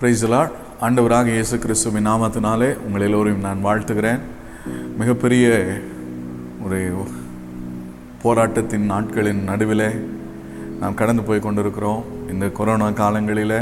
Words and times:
பிரைசலாட் 0.00 0.52
ஆண்டவராக 0.80 1.26
இயேசு 1.26 1.58
கிறிஸ்துவின் 1.58 2.06
நாமத்தினாலே 2.06 2.68
உங்கள் 2.86 3.04
எல்லோரையும் 3.06 3.40
நான் 3.40 3.64
வாழ்த்துகிறேன். 3.64 4.20
மிகப்பெரிய 4.98 5.46
ஒரு 6.64 6.78
போராட்டத்தின் 8.22 8.86
நாட்களின் 8.92 9.42
நடுவிலே 9.42 9.88
நாம் 10.80 10.94
கடந்து 10.94 11.22
போய் 11.22 11.44
கொண்டிருக்கிறோம். 11.46 12.04
இந்த 12.30 12.48
கொரோனா 12.48 12.90
காலங்களில் 12.90 13.56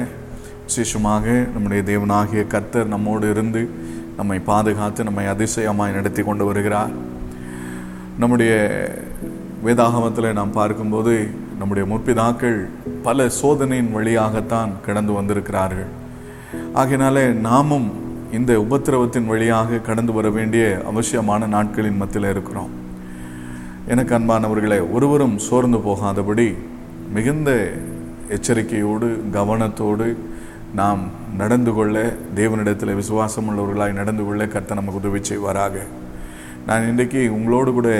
விசேஷமாக 0.66 1.26
நம்முடைய 1.54 1.82
தேவனாகிய 1.92 2.46
கர்த்தர் 2.46 2.92
நம்மோடு 2.94 3.30
இருந்து 3.30 3.70
நம்மை 4.16 4.38
பாதுகாத்து 4.38 5.04
நம்மை 5.04 5.26
அதிசயமாய் 5.26 5.98
நடத்தி 5.98 6.22
கொண்டு 6.22 6.44
வருகிறார். 6.44 6.94
நம்முடைய 8.18 8.54
வேதாகமத்தில் 9.66 10.32
நாம் 10.32 10.58
பார்க்கும்போது 10.62 11.30
நம்முடைய 11.58 11.94
முற்பிதாக்கள் 11.94 12.66
பல 13.02 13.28
சோதனையின் 13.28 13.92
வழியாகத்தான் 13.92 14.72
கடந்து 14.86 15.12
வந்திருக்கிறார்கள். 15.12 16.04
ஆகையினாலே 16.80 17.22
நாமும் 17.46 17.86
இந்த 18.36 18.52
உபத்திரவத்தின் 18.64 19.28
வழியாக 19.32 19.78
கடந்து 19.88 20.12
வர 20.12 20.30
வேண்டிய 20.30 20.64
அவசியமான 20.90 21.46
நாட்களின் 21.52 22.00
மத்தியில் 22.00 22.30
இருக்கிறோம். 22.30 22.72
எனக்கு 23.92 24.12
அன்பானவர்களே 24.18 24.78
ஒருவரும் 24.92 25.36
சோர்ந்து 25.46 25.78
போகாதபடி 25.86 26.46
மிகுந்த 27.14 27.50
எச்சரிக்கையோடு 28.36 29.08
கவனத்தோடு 29.36 30.08
நாம் 30.80 31.02
நடந்து 31.40 31.72
கொள்ள 31.72 32.02
தேவனிடத்தில் 32.40 32.98
விசுவாசம் 33.00 33.48
உள்ளவர்களாய் 33.50 33.98
நடந்து 34.00 34.24
கொள்ள 34.24 34.46
கர்த்த 34.46 34.78
நமக்கு 34.80 35.00
உதவி 35.02 35.22
செய்வாராக. 35.30 35.76
நான் 36.66 36.88
இன்றைக்கு 36.90 37.22
உங்களோடு 37.36 37.72
கூட 37.78 37.90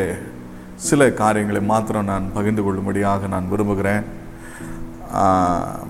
சில 0.89 1.11
காரியங்களை 1.23 1.63
மாத்திரம் 1.73 2.11
நான் 2.13 2.29
பகிர்ந்து 2.35 2.65
கொள்ளும்படியாக 2.65 3.27
நான் 3.37 3.51
விரும்புகிறேன். 3.55 4.05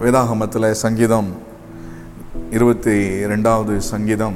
வேதாகமத்தில் 0.02 0.70
சங்கீதம் 0.84 1.30
இருபத்தி 2.50 3.24
ரெண்டாவது 3.30 3.76
சங்கீதம். 3.76 4.34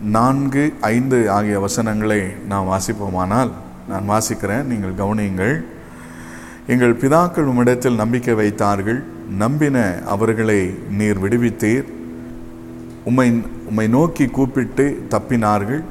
நான்கு 0.00 0.72
ஐந்து 0.80 1.30
ஆகிய 1.30 1.60
வசனங்களை 1.60 2.20
நாம் 2.48 2.68
வாசிப்போமானால் 2.72 3.50
நான் 3.88 4.10
வாசிக்கிறேன் 4.10 4.62
நீங்கள் 4.62 4.92
கவனியுங்கள். 4.92 5.64
எங்கள் 6.66 6.94
பிதாக்கள் 6.94 7.48
உம்மிடத்தில் 7.50 7.94
நம்பிக்கை 7.94 8.34
வைத்தார்கள் 8.34 9.02
நம்பின 9.38 9.98
அவர்களை 10.06 10.74
நீர் 10.90 11.22
விடுவித்தீர். 11.24 11.84
உம்மை 13.04 13.42
உம்மை 13.66 13.88
நோக்கி 13.88 14.26
கூப்பிட்டு 14.26 15.06
தப்பினார்கள் 15.10 15.82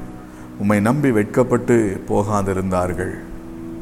உம்மை 0.58 0.80
நம்பி 0.80 1.10
வெட்கப்பட்டு 1.10 2.02
போகாதிருந்தார்கள். 2.08 3.14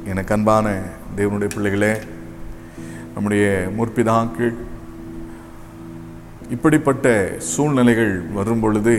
எனக்கு 0.05 0.35
அன்பான 0.35 0.81
தேவனுடைய 1.17 1.51
பிள்ளைகளே 1.55 1.95
நம்முடைய 3.15 3.71
முற்பிதாக்கள் 3.79 4.55
இப்படிப்பட்ட 6.55 7.07
சூழ்நிலைகள் 7.51 8.15
வரும் 8.37 8.61
பொழுது 8.61 8.97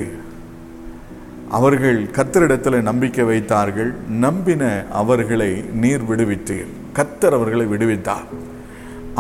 அவர்கள் 1.58 2.00
கத்தரிடத்தில் 2.18 2.88
நம்பிக்கை 2.90 3.26
வைத்தார்கள். 3.32 3.92
நம்பின 4.26 4.64
அவர்களை 5.02 5.50
நீர் 5.82 6.06
விடுவித்தீர். 6.10 6.70
கத்தர் 6.98 7.36
அவர்களை 7.38 7.66
விடுவித்தார். 7.74 8.28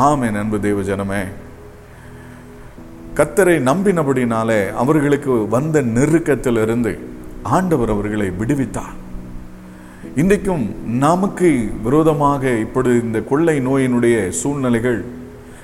ஆமே 0.08 0.28
அன்பு 0.42 0.60
தேவ 0.66 0.82
ஜனமே 0.90 1.24
கத்தரை 3.20 3.56
நம்பினபடினாலே 3.70 4.62
அவர்களுக்கு 4.84 5.34
வந்த 5.56 5.82
நெருக்கத்திலிருந்து 5.98 6.94
ஆண்டவர் 7.58 7.92
அவர்களை 7.96 8.28
விடுவித்தார். 8.40 8.96
இன்றைக்கும் 10.22 10.66
நமக்கு 11.06 11.50
விரோதமாக 11.84 12.44
இப்பொழுது 12.64 12.96
இந்த 13.02 13.20
கொள்ளை 13.32 13.56
நோயினுடைய 13.68 14.16
சூழ்நிலைகள் 14.40 15.00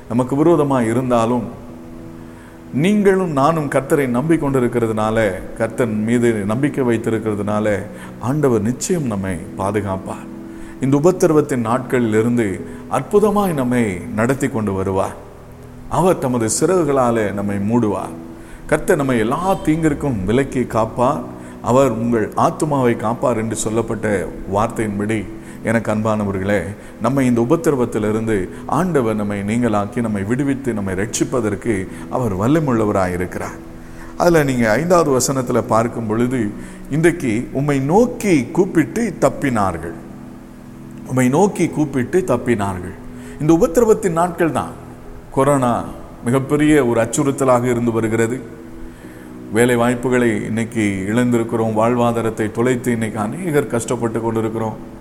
நமக்கு 0.10 0.36
விரோதமாக 0.36 0.90
இருந்தாலும் 0.94 1.48
நீங்களும் 2.74 3.32
நானும் 3.32 3.70
கர்த்தரை 3.70 4.22
நம்பிக்கொண்டிருக்கிறதுனால 4.22 5.34
கர்த்தன் 5.58 6.04
மீது 6.04 6.34
நம்பிக்கை 6.34 6.84
வைத்திருக்கிறதுனால 6.84 7.86
ஆண்டவர் 8.20 8.62
நிச்சயம் 8.62 9.04
நம்மை 9.04 9.36
பாதுகாப்பார். 9.58 10.28
இந்த 10.82 11.00
உபத்திரவத்தின் 11.04 11.58
நாட்களில் 11.58 12.14
இருந்து 12.14 12.66
அற்புதமாய் 12.92 13.54
நம்மை 13.54 14.00
நடத்தி 14.16 14.48
கொண்டு 14.48 14.74
வருவார். 14.74 15.16
அவர் 15.90 16.20
தமது 16.20 16.50
சிறகுகளால் 16.60 17.34
நம்மை 17.34 17.56
மூடுவார். 17.58 18.16
கர்த்தர் 18.66 18.96
நம்மை 18.96 19.20
எல்லா 19.20 19.56
தீங்கிற்கும் 19.66 20.26
விலக்கி 20.26 20.64
காப்பார். 20.64 21.22
அவர் 21.62 21.92
உங்கள் 21.92 22.32
ஆத்துமாவை 22.36 22.96
காப்பார் 22.96 23.38
என்று 23.38 23.56
சொல்லப்பட்ட 23.56 24.28
வார்த்தையின்படி 24.56 25.26
எனக்கு 25.64 25.92
அன்பானவர்களே 25.92 26.62
நம்மை 27.02 27.26
இந்த 27.26 27.46
உபத்திரவத்திலிருந்து 27.50 28.50
ஆண்டவர் 28.66 29.16
நம்மை 29.16 29.40
நீங்களாக்கி 29.42 30.02
நம்மை 30.02 30.24
விடுவித்து 30.24 30.74
நம்மை 30.74 30.94
ரட்சிப்பதற்கு 30.94 31.88
அவர் 32.10 32.38
வல்லமுள்ளவராக 32.38 33.14
இருக்கிறார் 33.14 33.58
அதில் 34.18 34.44
நீங்கள் 34.44 34.70
ஐந்தாவது 34.70 35.12
வசனத்தில் 35.12 35.64
பார்க்கும் 35.64 36.08
பொழுது 36.08 36.50
இன்றைக்கு 36.90 37.48
உம்மை 37.52 37.80
நோக்கி 37.80 38.46
கூப்பிட்டு 38.52 39.14
தப்பினார்கள். 39.20 39.94
உம்மை 41.08 41.30
நோக்கி 41.30 41.70
கூப்பிட்டு 41.70 42.24
தப்பினார்கள். 42.28 42.96
இந்த 43.42 43.54
உபத்திரவத்தின் 43.54 44.12
நாட்கள் 44.12 44.52
தான். 44.52 44.72
கொரோனா 45.32 45.84
மிகப்பெரிய 46.26 46.86
ஒரு 46.86 47.02
அச்சுறுத்தலாக 47.02 47.64
இருந்து 47.64 47.92
வருகிறது. 47.92 48.40
வேலை 49.54 49.76
வாய்ப்புகளை 49.76 50.46
இன்னைக்கு 50.46 51.06
இழந்திருக்கிறோம் 51.08 51.78
வாழ்வாதாரத்தை 51.80 52.52
தொலைத்து 52.52 52.92
இன்னைக்கு 52.92 53.20
அநேகர் 53.20 53.68
கஷ்டப்பட்டு 53.68 54.22
கொண்டிருக்கிறோம். 54.22 54.98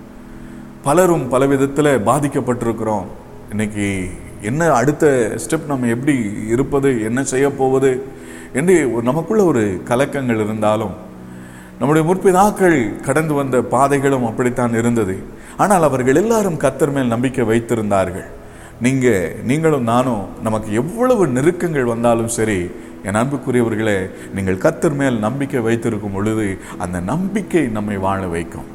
பலரும் 0.85 1.23
பல 1.31 1.43
விதத்தில் 1.51 1.89
பாதிக்கப்பட்டிருக்கிறோம். 2.09 3.07
இன்னைக்கு 3.53 3.87
என்ன 4.49 4.69
அடுத்த 4.79 5.05
ஸ்டெப் 5.43 5.65
நம்ம 5.71 5.89
எப்படி 5.95 6.15
இருப்பது 6.53 6.89
என்ன 7.07 7.19
செய்ய 7.31 7.47
போவது 7.61 7.89
என்று 8.59 8.75
நமக்குள்ள 9.09 9.41
ஒரு 9.51 9.63
கலக்கங்கள் 9.89 10.39
இருந்தாலும் 10.45 10.95
நம்முடைய 11.79 12.03
முற்பிதாக்கள் 12.09 12.77
கடந்து 13.07 13.33
வந்த 13.39 13.57
பாதைகளும் 13.75 14.25
அப்படித்தான் 14.29 14.73
இருந்தது. 14.81 15.17
ஆனால் 15.63 15.87
அவர்கள் 15.89 16.21
எல்லாரும் 16.23 16.61
கத்தர் 16.63 16.95
மேல் 16.95 17.13
நம்பிக்கை 17.15 17.45
வைத்திருந்தார்கள். 17.51 18.27
நீங்கள் 18.85 19.35
நீங்களும் 19.51 19.87
நானும் 19.93 20.25
நமக்கு 20.47 20.71
எவ்வளவு 20.81 21.23
நெருக்கங்கள் 21.37 21.91
வந்தாலும் 21.93 22.33
சரி 22.39 22.59
என் 23.07 23.21
அன்புக்குரியவர்களே 23.21 23.99
நீங்கள் 24.35 24.63
கத்தர் 24.65 24.99
மேல் 25.01 25.23
நம்பிக்கை 25.27 25.61
வைத்திருக்கும் 25.69 26.17
பொழுது 26.17 26.49
அந்த 26.85 26.97
நம்பிக்கை 27.13 27.63
நம்மை 27.77 27.97
வாழ 28.09 28.21
வைக்கும். 28.35 28.67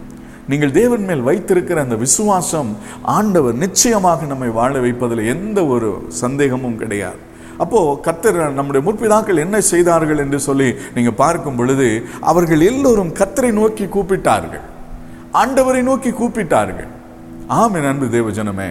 நீங்கள் 0.51 0.73
தேவன் 0.81 1.05
மேல் 1.09 1.23
வைத்திருக்கிற 1.29 1.79
அந்த 1.83 1.97
விசுவாசம் 2.05 2.71
ஆண்டவர் 3.19 3.55
நிச்சயமாக 3.55 4.27
நம்மை 4.33 4.49
வாழ 4.59 4.73
வைப்பதில் 4.79 5.23
எந்த 5.35 5.59
ஒரு 5.67 5.91
சந்தேகமும் 6.23 6.81
கிடையாது. 6.83 7.21
அப்போ 7.63 7.81
கத்தர் 8.07 8.39
நம்முடைய 8.59 8.83
முற்பிதாக்கள் 8.87 9.43
என்ன 9.45 9.57
செய்தார்கள் 9.61 10.19
என்று 10.19 10.39
சொல்லி 10.41 10.69
நீங்க 10.95 11.11
பார்க்கும் 11.23 11.57
பொழுது 11.57 11.89
அவர்கள் 12.21 12.63
எல்லோரும் 12.71 13.13
கத்தரை 13.21 13.53
நோக்கி 13.61 13.87
கூப்பிட்டார்கள். 13.87 14.65
ஆண்டவரை 15.43 15.83
நோக்கி 15.83 16.11
கூப்பிட்டார்கள். 16.11 16.91
ஆம் 17.47 17.75
என் 17.75 17.89
அன்பு 17.93 18.07
தேவஜனமே 18.17 18.71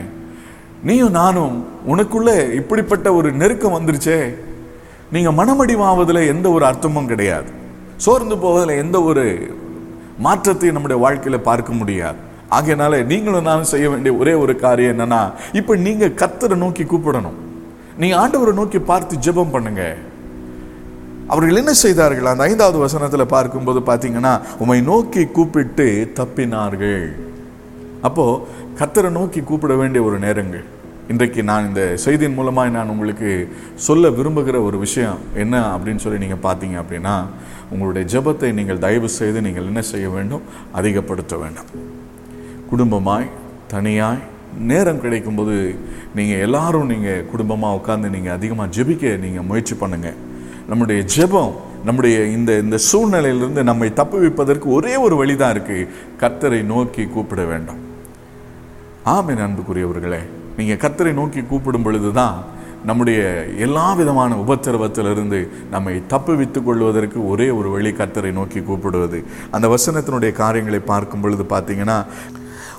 நீயும் 0.84 1.18
நானும் 1.20 1.56
உனக்குள்ள 1.88 2.30
இப்படிப்பட்ட 2.60 3.08
ஒரு 3.14 3.30
நெருக்கம் 3.42 3.76
வந்துருச்சே. 3.76 4.20
நீங்க 5.12 5.32
மனமடிவாவதில் 5.40 6.28
எந்த 6.28 6.48
ஒரு 6.50 6.66
அர்த்தமும் 6.66 7.12
கிடையாது. 7.12 7.50
சோர்ந்து 8.06 8.38
போவதில் 8.38 8.82
எந்த 8.84 8.98
ஒரு 9.10 9.26
மாற்றத்தை 10.26 10.72
நம்முடைய 10.72 10.98
வாழ்க்கையில் 11.04 11.48
பார்க்க 11.50 11.80
முடியாது. 11.82 12.18
ஆகையினால 12.58 13.06
நீங்களும் 13.12 13.48
நானும் 13.50 13.72
செய்ய 13.74 13.90
வேண்டிய 13.90 14.14
ஒரே 14.16 14.34
ஒரு 14.34 14.56
காரியம் 14.56 14.94
என்னன்னா 14.94 15.22
இப்போ 15.60 15.76
நீங்க 15.76 16.08
கத்தரை 16.22 16.56
நோக்கி 16.64 16.84
கூப்பிடணும். 16.84 17.38
நீங்கள் 17.98 18.20
ஆண்டவரை 18.22 18.54
நோக்கி 18.54 18.80
பார்த்து 18.80 19.16
ஜெபம் 19.26 19.54
பண்ணுங்க. 19.56 19.84
அவர்கள் 21.28 21.60
என்ன 21.62 21.74
செய்தார்கள்? 21.74 22.26
அந்த 22.26 22.44
ஐந்தாவது 22.44 22.78
வசனத்தில் 22.78 23.32
பார்க்கும்போது 23.36 23.80
பார்த்தீங்கன்னா 23.80 24.34
உம்மை 24.58 24.82
நோக்கி 24.82 25.24
கூப்பிட்டு 25.26 25.88
தப்பினார்கள். 26.20 27.06
அப்போ 28.02 28.26
கத்தரை 28.80 29.10
நோக்கி 29.10 29.42
கூப்பிட 29.42 29.74
வேண்டிய 29.82 30.04
ஒரு 30.04 30.20
நேரங்கள். 30.20 30.66
இன்றைக்கு 31.14 31.44
நான் 31.44 31.68
இந்த 31.68 31.98
செய்தியின் 32.04 32.36
மூலமாக 32.38 32.70
நான் 32.70 32.90
உங்களுக்கு 32.90 33.48
சொல்ல 33.76 34.10
விரும்புகிற 34.10 34.64
ஒரு 34.68 34.78
விஷயம் 34.78 35.20
என்ன 35.36 35.56
அப்படின்னு 35.74 35.96
சொல்லி 35.96 36.20
நீங்கள் 36.24 36.42
பார்த்தீங்க 36.46 36.76
அப்படின்னா 36.84 37.16
உங்களுடைய 37.70 38.04
ஜெபத்தை 38.14 38.54
நீங்கள் 38.54 38.80
தயவு 38.80 39.10
செய்து 39.10 39.42
நீங்கள் 39.42 39.66
என்ன 39.66 39.82
செய்ய 39.82 40.10
வேண்டும்? 40.10 40.42
அதிகப்படுத்த 40.72 41.38
வேண்டும். 41.38 41.70
குடும்பமாய் 42.72 43.28
தனியாய் 43.68 44.22
நேரம் 44.72 45.02
கிடைக்கும்போது 45.02 45.76
நீங்கள் 46.16 46.40
எல்லாரும் 46.40 46.86
நீங்கள் 46.86 47.26
குடும்பமாக 47.32 47.80
உட்காந்து 47.80 48.10
நீங்கள் 48.10 48.34
அதிகமாக 48.34 48.72
ஜெபிக்க 48.78 49.18
நீங்கள் 49.18 49.48
முயற்சி 49.50 49.76
பண்ணுங்கள் 49.76 50.20
நம்முடைய 50.68 51.02
ஜெபம் 51.16 51.54
நம்முடைய 51.84 52.26
இந்த 52.26 52.60
இந்த 52.60 52.80
சூழ்நிலையிலிருந்து 52.92 53.64
நம்மை 53.64 53.90
தப்புவிப்பதற்கு 53.90 54.70
ஒரே 54.78 54.96
ஒரு 54.96 55.16
வழிதான் 55.16 55.56
இருக்குது 55.56 55.90
கர்த்தரை 56.22 56.64
நோக்கி 56.64 57.06
கூப்பிட 57.08 57.44
வேண்டும். 57.44 57.82
ஆமே 59.06 59.36
அன்புக்குரியவர்களே. 59.48 60.22
நீங்கள் 60.58 60.82
கத்தரை 60.84 61.14
நோக்கி 61.14 61.42
கூப்பிடும் 61.42 61.84
பொழுது 61.84 62.14
தான் 62.14 62.38
நம்முடைய 62.86 63.46
எல்லா 63.58 63.94
விதமான 63.94 64.36
உபத்திரவத்திலிருந்து 64.36 65.50
நம்மை 65.72 66.04
தப்பு 66.08 66.48
கொள்வதற்கு 66.66 67.28
ஒரே 67.28 67.50
ஒரு 67.50 67.70
வழி 67.70 67.92
கத்தரை 67.92 68.32
நோக்கி 68.32 68.62
கூப்பிடுவது. 68.62 69.24
அந்த 69.52 69.68
வசனத்தினுடைய 69.68 70.32
காரியங்களை 70.32 70.80
பார்க்கும் 70.80 71.22
பொழுது 71.22 71.44
பார்த்தீங்கன்னா 71.44 72.06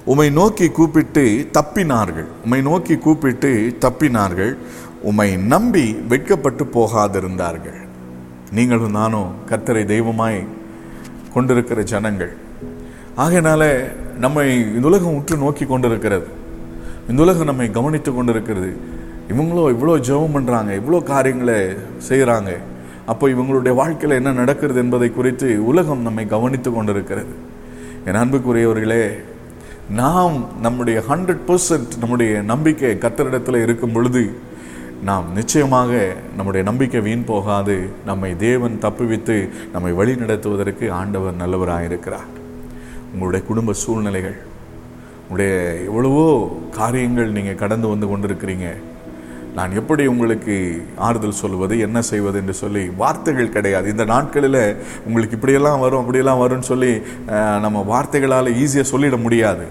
உம்மை 0.05 0.31
நோக்கி 0.31 0.71
கூப்பிட்டு 0.71 1.49
தப்பினார்கள். 1.53 2.27
உம்மை 2.45 2.61
நோக்கி 2.63 2.97
கூப்பிட்டு 2.97 3.77
தப்பினார்கள். 3.81 4.57
உம்மை 5.03 5.37
நம்பி 5.37 5.87
வெட்கப்பட்டு 6.09 6.65
போகாதிருந்தார்கள். 6.65 7.81
நீங்களும் 8.53 8.91
நானும் 8.91 9.31
கத்தரை 9.51 9.85
தெய்வமாய் 9.85 10.47
கொண்டிருக்கிற 11.35 11.83
ஜனங்கள். 11.83 12.33
ஆகையினால 13.17 13.63
நம்மை 14.19 14.47
இந்த 14.75 14.87
உலகம் 14.87 15.15
உற்று 15.15 15.37
நோக்கி 15.37 15.65
கொண்டிருக்கிறது. 15.65 16.27
இந்த 17.11 17.23
உலகம் 17.23 17.49
நம்மை 17.51 17.71
கவனித்து 17.71 18.11
கொண்டிருக்கிறது. 18.15 18.71
இவங்களும் 19.33 19.73
இவ்வளோ 19.75 19.95
ஜெபம் 20.09 20.35
பண்ணுறாங்க 20.37 20.71
இவ்வளோ 20.81 21.03
காரியங்களை 21.03 21.59
செய்கிறாங்க 22.09 22.51
அப்போ 23.07 23.29
இவங்களுடைய 23.29 23.75
வாழ்க்கையில் 23.75 24.19
என்ன 24.19 24.33
நடக்கிறது 24.33 24.79
என்பதை 24.79 25.09
குறித்து 25.13 25.67
உலகம் 25.67 26.03
நம்மை 26.03 26.27
கவனித்து 26.27 26.71
கொண்டிருக்கிறது. 26.73 27.35
என் 28.07 28.21
அன்புக்குரியவர்களே 28.23 29.05
நாம் 30.01 30.37
நம்முடைய 30.61 31.03
ஹண்ட்ரட் 31.09 31.45
பர்சன்ட் 31.49 31.95
நம்முடைய 32.01 32.43
நம்பிக்கை 32.53 32.95
கத்தரிடத்தில் 33.05 33.63
இருக்கும் 33.63 33.93
பொழுது 33.93 34.25
நாம் 35.05 35.27
நிச்சயமாக 35.35 35.93
நம்முடைய 36.37 36.63
நம்பிக்கை 36.71 37.01
வீண் 37.01 37.29
போகாது. 37.33 37.77
நம்மை 38.07 38.37
தேவன் 38.37 38.79
தப்புவித்து 38.83 39.37
நம்மை 39.73 39.93
வழி 39.93 40.15
நடத்துவதற்கு 40.15 40.93
ஆண்டவர் 41.01 41.41
நல்லவராயிருக்கிறார். 41.45 42.31
உங்களுடைய 43.13 43.47
குடும்ப 43.47 43.73
சூழ்நிலைகள் 43.85 44.39
உங்களுடைய 45.27 45.53
எவ்வளவோ 45.91 46.25
காரியங்கள் 46.79 47.37
நீங்கள் 47.37 47.63
கடந்து 47.63 47.87
வந்து 47.93 48.07
கொண்டிருக்கிறீங்க. 48.11 48.67
நான் 49.57 49.77
எப்படி 49.81 50.05
உங்களுக்கு 50.13 50.55
ஆறுதல் 51.07 51.41
சொல்வது 51.41 51.75
என்ன 51.87 51.99
செய்வது 52.09 52.39
என்று 52.43 52.55
சொல்லி 52.61 52.83
வார்த்தைகள் 53.03 53.55
கிடையாது. 53.57 53.87
இந்த 53.95 54.05
நாட்களில் 54.13 54.61
உங்களுக்கு 55.07 55.37
இப்படியெல்லாம் 55.39 55.83
வரும் 55.85 56.03
அப்படியெல்லாம் 56.03 56.43
வரும்னு 56.43 56.71
சொல்லி 56.73 56.93
நம்ம 57.65 57.85
வார்த்தைகளால் 57.93 58.55
ஈஸியாக 58.63 58.93
சொல்லிட 58.93 59.19
முடியாது. 59.27 59.67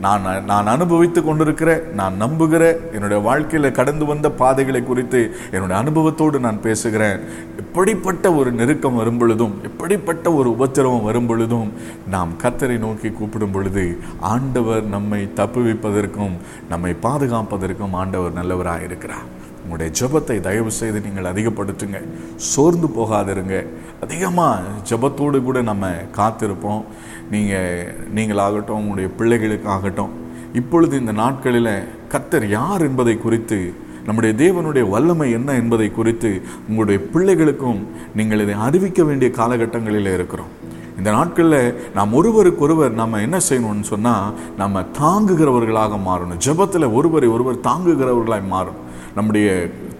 நான் 0.00 0.44
நான் 0.44 0.66
அனுபவித்து 0.66 1.24
கொண்டிருக்கிற 1.24 1.82
நான் 1.94 2.22
நம்புகிற 2.22 2.92
என்னுடைய 2.92 3.22
வாழ்க்கையில் 3.22 3.72
கடந்து 3.72 4.04
வந்த 4.04 4.30
பாதைகளை 4.30 4.82
குறித்து 4.82 5.20
என்னுடைய 5.50 5.82
அனுபவத்தோடு 5.82 6.38
நான் 6.40 6.60
பேசுகிறேன். 6.60 7.20
எப்படிப்பட்ட 7.58 8.32
ஒரு 8.32 8.52
நெருக்கம் 8.52 8.94
வரும் 8.94 9.18
பொழுதும் 9.18 9.54
எப்படிப்பட்ட 9.62 10.32
ஒரு 10.32 10.50
உபத்திரவம் 10.50 11.02
வரும் 11.02 11.26
பொழுதும் 11.26 11.72
நாம் 12.10 12.32
கத்தரை 12.42 12.78
நோக்கி 12.78 13.10
கூப்பிடும் 13.10 13.50
பொழுது 13.50 13.98
ஆண்டவர் 14.20 14.84
நம்மை 14.84 15.28
தப்புவிப்பதற்கும் 15.36 16.36
நம்மை 16.68 16.96
பாதுகாப்பதற்கும் 17.02 17.92
ஆண்டவர் 17.92 18.32
நல்லவராக 18.32 18.82
இருக்கிறார் 18.82 19.26
உங்களுடைய 19.68 19.90
ஜெபத்தை 20.00 20.40
தயவு 20.40 20.70
செய்து 20.70 20.98
நீங்கள் 21.00 21.30
அதிகப்படுத்துங்க. 21.32 21.98
சோர்ந்து 22.36 22.86
போகாதிருங்க. 22.86 23.66
அதிகமாக 24.00 24.60
ஜெபத்தோடு 24.90 25.42
கூட 25.42 25.62
நம்ம 25.62 25.90
காத்திருப்போம். 26.16 26.84
நீங்கள் 27.30 27.94
நீங்களாகட்டும் 28.14 28.78
உங்களுடைய 28.80 29.08
பிள்ளைகளுக்காகட்டும். 29.18 30.14
இப்பொழுது 30.52 30.98
இந்த 30.98 31.12
நாட்களில் 31.12 31.72
கத்தர் 32.12 32.46
யார் 32.48 32.82
என்பதை 32.82 33.18
குறித்து 33.18 33.58
நம்முடைய 34.04 34.32
தேவனுடைய 34.44 34.88
வல்லமை 34.88 35.30
என்ன 35.30 35.54
என்பதை 35.54 35.90
குறித்து 35.90 36.42
உங்களுடைய 36.68 37.00
பிள்ளைகளுக்கும் 37.14 37.80
நீங்கள் 38.14 38.40
இதை 38.40 38.54
அறிவிக்க 38.54 39.02
வேண்டிய 39.04 39.30
காலகட்டங்களில் 39.30 40.12
இருக்கிறோம். 40.14 40.52
இந்த 40.98 41.10
நாட்களில் 41.10 41.90
நாம் 41.94 42.14
ஒருவருக்கொருவர் 42.14 42.92
நம்ம 42.92 43.20
என்ன 43.20 43.38
செய்யணும்னு 43.48 43.80
சொன்னால் 43.80 44.32
நம்ம 44.56 44.80
தாங்குகிறவர்களாக 45.00 45.98
மாறணும். 46.08 46.40
ஜெபத்தில் 46.46 46.92
ஒருவரை 46.92 47.28
ஒருவர் 47.28 47.64
தாங்குகிறவர்களாக 47.68 48.52
மாறணும் 48.54 48.86
நம்முடைய 49.18 49.48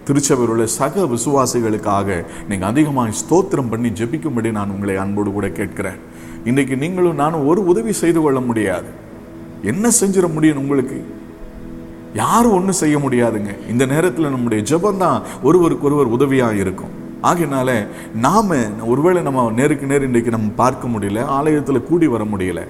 திருச்சபையில் 0.07 0.53
உள்ள 0.53 0.65
சக 0.79 1.03
விசுவாசிகளுக்காக 1.13 2.19
நீங்கள் 2.49 2.69
அதிகமாக 2.71 3.15
ஸ்தோத்திரம் 3.21 3.71
பண்ணி 3.71 3.89
ஜெபிக்கும்படி 3.99 4.51
நான் 4.57 4.73
உங்களை 4.75 4.95
அன்போடு 5.03 5.31
கூட 5.37 5.47
கேட்கிறேன். 5.59 5.99
இன்றைக்கு 6.49 6.75
நீங்களும் 6.83 7.21
நானும் 7.23 7.47
ஒரு 7.51 7.61
உதவி 7.71 7.93
செய்து 8.01 8.19
கொள்ள 8.21 8.39
முடியாது. 8.49 8.89
என்ன 9.71 9.91
செஞ்சிட 9.99 10.27
முடியும் 10.35 10.61
உங்களுக்கு? 10.63 10.99
யாரும் 12.13 12.55
ஒன்றும் 12.57 12.79
செய்ய 12.81 12.97
முடியாதுங்க. 12.97 13.51
இந்த 13.71 13.83
நேரத்தில் 13.93 14.33
நம்முடைய 14.35 14.61
ஜெபம் 14.69 15.01
தான் 15.03 15.17
ஒருவருக்கு 15.47 15.87
ஒருவர் 15.89 16.13
உதவியாக 16.17 16.61
இருக்கும். 16.63 16.93
ஆகையினால 17.29 17.69
நாம 18.25 18.57
ஒருவேளை 18.91 19.21
நம்ம 19.27 19.45
நேருக்கு 19.59 19.91
நேர் 19.91 20.07
இன்றைக்கு 20.07 20.31
நம்ம 20.35 20.51
பார்க்க 20.61 20.93
முடியல 20.93 21.25
ஆலயத்தில் 21.37 21.87
கூடி 21.89 22.07
வர 22.13 22.23
முடியல. 22.33 22.61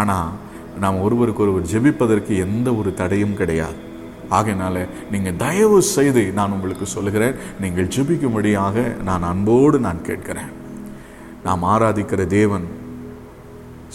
ஆனால் 0.00 0.30
நாம் 0.82 1.04
ஒருவருக்கு 1.06 1.44
ஒருவர் 1.46 1.70
ஜெபிப்பதற்கு 1.72 2.32
எந்த 2.46 2.68
ஒரு 2.80 2.90
தடையும் 3.00 3.36
கிடையாது. 3.42 3.78
ஆகையினால 4.30 4.86
நீங்கள் 5.10 5.36
தயவு 5.36 5.82
செய்து 5.82 6.32
நான் 6.32 6.52
உங்களுக்கு 6.52 6.86
சொல்லுகிறேன். 6.86 7.34
நீங்கள் 7.60 7.86
ஜெபிக்கும்படியாக 7.86 9.02
நான் 9.02 9.22
அன்போடு 9.22 9.78
நான் 9.78 10.02
கேட்கிறேன். 10.02 10.50
நாம் 11.44 11.62
ஆராதிக்கிற 11.62 12.26
தேவன் 12.26 12.64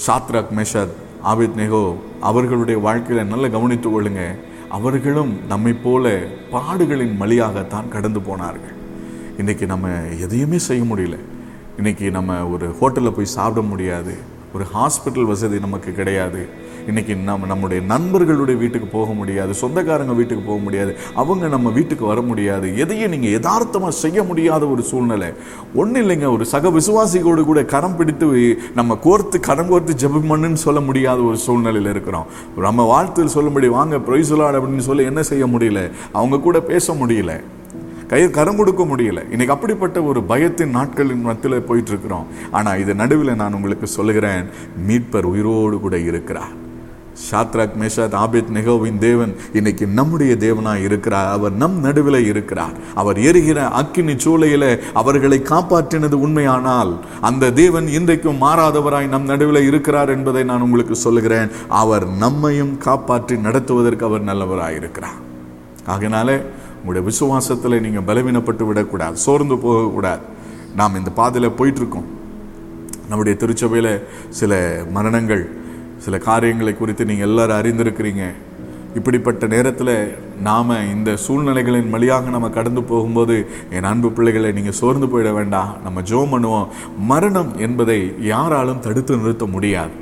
சாத்ராக் 0.07 0.53
மெஷத் 0.55 0.93
ஆபித் 1.25 1.57
நெகோ 1.57 1.95
அவர்களுடைய 2.19 2.79
வாழ்க்கையில் 2.79 3.25
நல்ல 3.25 3.49
கவனித்து 3.49 3.89
கொள்ளுங்க. 3.89 4.35
அவர்களும் 4.69 5.39
நம்மை 5.47 5.73
போல 5.73 6.23
பாடுகளின் 6.51 7.17
வழியாகத்தான் 7.17 7.87
கடந்து 7.87 8.21
போனார்கள். 8.21 8.73
இன்றைக்கி 9.37 9.65
நம்ம 9.65 9.89
எதையுமே 10.19 10.57
செய்ய 10.57 10.95
முடியல. 10.95 11.17
இன்றைக்கி 11.77 12.11
நம்ம 12.11 12.47
ஒரு 12.47 12.75
ஹோட்டலில் 12.81 13.11
போய் 13.11 13.25
சாப்பிட 13.25 13.65
முடியாது. 13.65 14.17
ஒரு 14.53 14.65
ஹாஸ்பிட்டல் 14.75 15.23
வசதி 15.23 15.59
நமக்கு 15.59 15.91
கிடையாது. 15.91 16.49
இன்னைக்கு 16.87 17.15
நம்ம 17.15 17.45
நம்முடைய 17.45 17.83
நண்பர்களுடைய 17.83 18.59
வீட்டுக்கு 18.59 18.87
போக 18.87 19.13
முடியாது 19.13 19.53
சொந்தக்காரங்க 19.53 20.13
வீட்டுக்கு 20.13 20.43
போக 20.43 20.59
முடியாது 20.59 20.95
அவங்க 21.15 21.47
நம்ம 21.47 21.69
வீட்டுக்கு 21.69 22.05
வர 22.05 22.21
முடியாது 22.21 22.77
எதையும் 22.77 23.09
நீங்கள் 23.09 23.31
யதார்த்தமாக 23.31 23.91
செய்ய 23.91 24.23
முடியாத 24.23 24.67
ஒரு 24.67 24.83
சூழ்நிலை. 24.83 25.29
ஒன்றும் 25.75 26.09
இல்லைங்க 26.09 26.33
ஒரு 26.33 26.45
சக 26.45 26.69
விசுவாசிகளோடு 26.69 27.43
கூட 27.43 27.63
கரம் 27.65 27.95
பிடித்து 27.95 28.59
நம்ம 28.75 28.97
கோர்த்து 29.03 29.39
கரம் 29.39 29.71
கோர்த்து 29.71 29.93
ஜபிமண்ணுன்னு 30.03 30.53
சொல்ல 30.53 30.79
முடியாத 30.79 31.21
ஒரு 31.21 31.37
சூழ்நிலையில் 31.37 31.89
இருக்கிறோம். 31.89 32.25
நம்ம 32.57 32.83
வாழ்த்தில் 32.83 33.33
சொல்லும்படி 33.37 33.67
வாங்க 33.67 33.97
ப்ரைஸ்லாட் 33.97 34.59
அப்படின்னு 34.59 34.87
சொல்லி 34.89 35.03
என்ன 35.03 35.23
செய்ய 35.23 35.45
முடியல? 35.45 35.91
அவங்க 36.11 36.39
கூட 36.39 36.59
பேச 36.61 36.93
முடியல. 36.93 37.41
கை 38.07 38.29
கரம் 38.29 38.55
கொடுக்க 38.55 38.83
முடியல. 38.83 39.19
இன்னைக்கு 39.31 39.53
அப்படிப்பட்ட 39.53 40.03
ஒரு 40.03 40.19
பயத்தின் 40.21 40.75
நாட்களின் 40.77 41.21
மத்தியில் 41.21 41.61
போயிட்டு 41.61 41.91
இருக்கிறோம். 41.91 42.25
ஆனால் 42.51 42.79
இது 42.79 42.95
நடுவில் 42.95 43.35
நான் 43.35 43.53
உங்களுக்கு 43.53 43.87
சொல்லுகிறேன் 43.87 44.45
மீட்பர் 44.87 45.23
உயிரோடு 45.23 45.79
கூட 45.79 45.99
இருக்கிறார். 45.99 46.69
ஷாத்ராக் 47.31 47.75
மேஷாத் 47.79 48.15
ஆபித் 48.23 48.51
நெகோவின் 48.53 48.97
தேவன் 48.97 49.35
இன்னைக்கு 49.53 49.87
நம்முடைய 49.87 50.35
தேவனாய் 50.35 50.83
இருக்கிறார். 50.83 51.27
அவர் 51.27 51.51
நம் 51.51 51.79
நடுவில் 51.79 52.25
இருக்கிறார். 52.25 52.71
அவர் 52.95 53.19
எரிகிற 53.19 53.67
அக்கினி 53.67 54.13
சூளையில் 54.13 54.79
அவர்களை 54.93 55.39
காப்பாற்றினது 55.39 56.13
உண்மையானால் 56.13 56.99
அந்த 57.21 57.51
தேவன் 57.51 57.87
இன்றைக்கும் 57.87 58.41
மாறாதவராய் 58.41 59.07
நம் 59.07 59.23
நடுவில் 59.23 59.67
இருக்கிறார் 59.67 60.09
என்பதை 60.09 60.43
நான் 60.43 60.61
உங்களுக்கு 60.61 60.95
சொல்லுகிறேன். 60.95 61.49
அவர் 61.69 62.07
நம்மையும் 62.07 62.77
காப்பாற்றி 62.77 63.37
நடத்துவதற்கு 63.37 64.05
அவர் 64.05 64.23
நல்லவராய் 64.23 64.75
இருக்கிறார். 64.75 65.29
ஆகினால 65.87 66.41
உங்களுடைய 66.83 67.07
விசுவாசத்தில் 67.07 67.81
நீங்கள் 67.81 68.15
பலவீனப்பட்டு 68.15 68.63
விடக்கூடாது 68.63 69.15
சோர்ந்து 69.17 69.57
போகக்கூடாது. 69.57 70.21
நாம் 70.75 70.95
இந்த 70.95 71.09
பாதையில் 71.09 71.49
போயிட்டுருக்கோம். 71.49 72.09
நம்முடைய 73.07 73.37
திருச்சபையில் 73.37 74.03
சில 74.29 74.83
மரணங்கள் 74.91 75.59
சில 76.05 76.17
காரியங்களை 76.17 76.73
குறித்து 76.73 77.05
நீங்கள் 77.05 77.27
எல்லாரும் 77.27 77.59
அறிந்திருக்கிறீங்க. 77.59 78.23
இப்படிப்பட்ட 78.95 79.47
நேரத்தில் 79.47 79.93
நாம் 80.43 80.71
இந்த 80.93 81.15
சூழ்நிலைகளின் 81.15 81.89
வழியாக 81.89 82.29
நம்ம 82.29 82.49
கடந்து 82.49 82.81
போகும்போது 82.83 83.35
என் 83.69 83.89
அன்பு 83.91 84.09
பிள்ளைகளை 84.11 84.51
நீங்கள் 84.51 84.77
சோர்ந்து 84.79 85.07
போயிட 85.07 85.33
வேண்டாம். 85.33 85.71
நம்ம 85.83 86.01
ஜோம் 86.01 86.33
பண்ணுவோம். 86.33 86.67
மரணம் 86.97 87.51
என்பதை 87.57 87.99
யாராலும் 88.19 88.79
தடுத்து 88.79 89.17
நிறுத்த 89.17 89.45
முடியாது. 89.45 89.95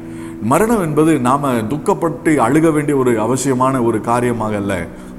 மரணம் 0.44 0.82
என்பது 0.82 1.20
நாம் 1.20 1.44
துக்கப்பட்டு 1.44 2.34
அழுக 2.48 2.68
வேண்டிய 2.74 2.98
ஒரு 2.98 3.14
அவசியமான 3.20 3.82
ஒரு 3.84 4.02
காரியமாக 4.02 4.56
அல்ல. 4.56 4.74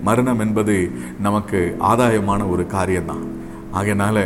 மரணம் 0.04 0.38
என்பது 0.38 0.76
நமக்கு 1.20 1.76
ஆதாயமான 1.90 2.50
ஒரு 2.50 2.66
காரியம்தான். 2.76 3.24
ஆகையினால 3.74 4.18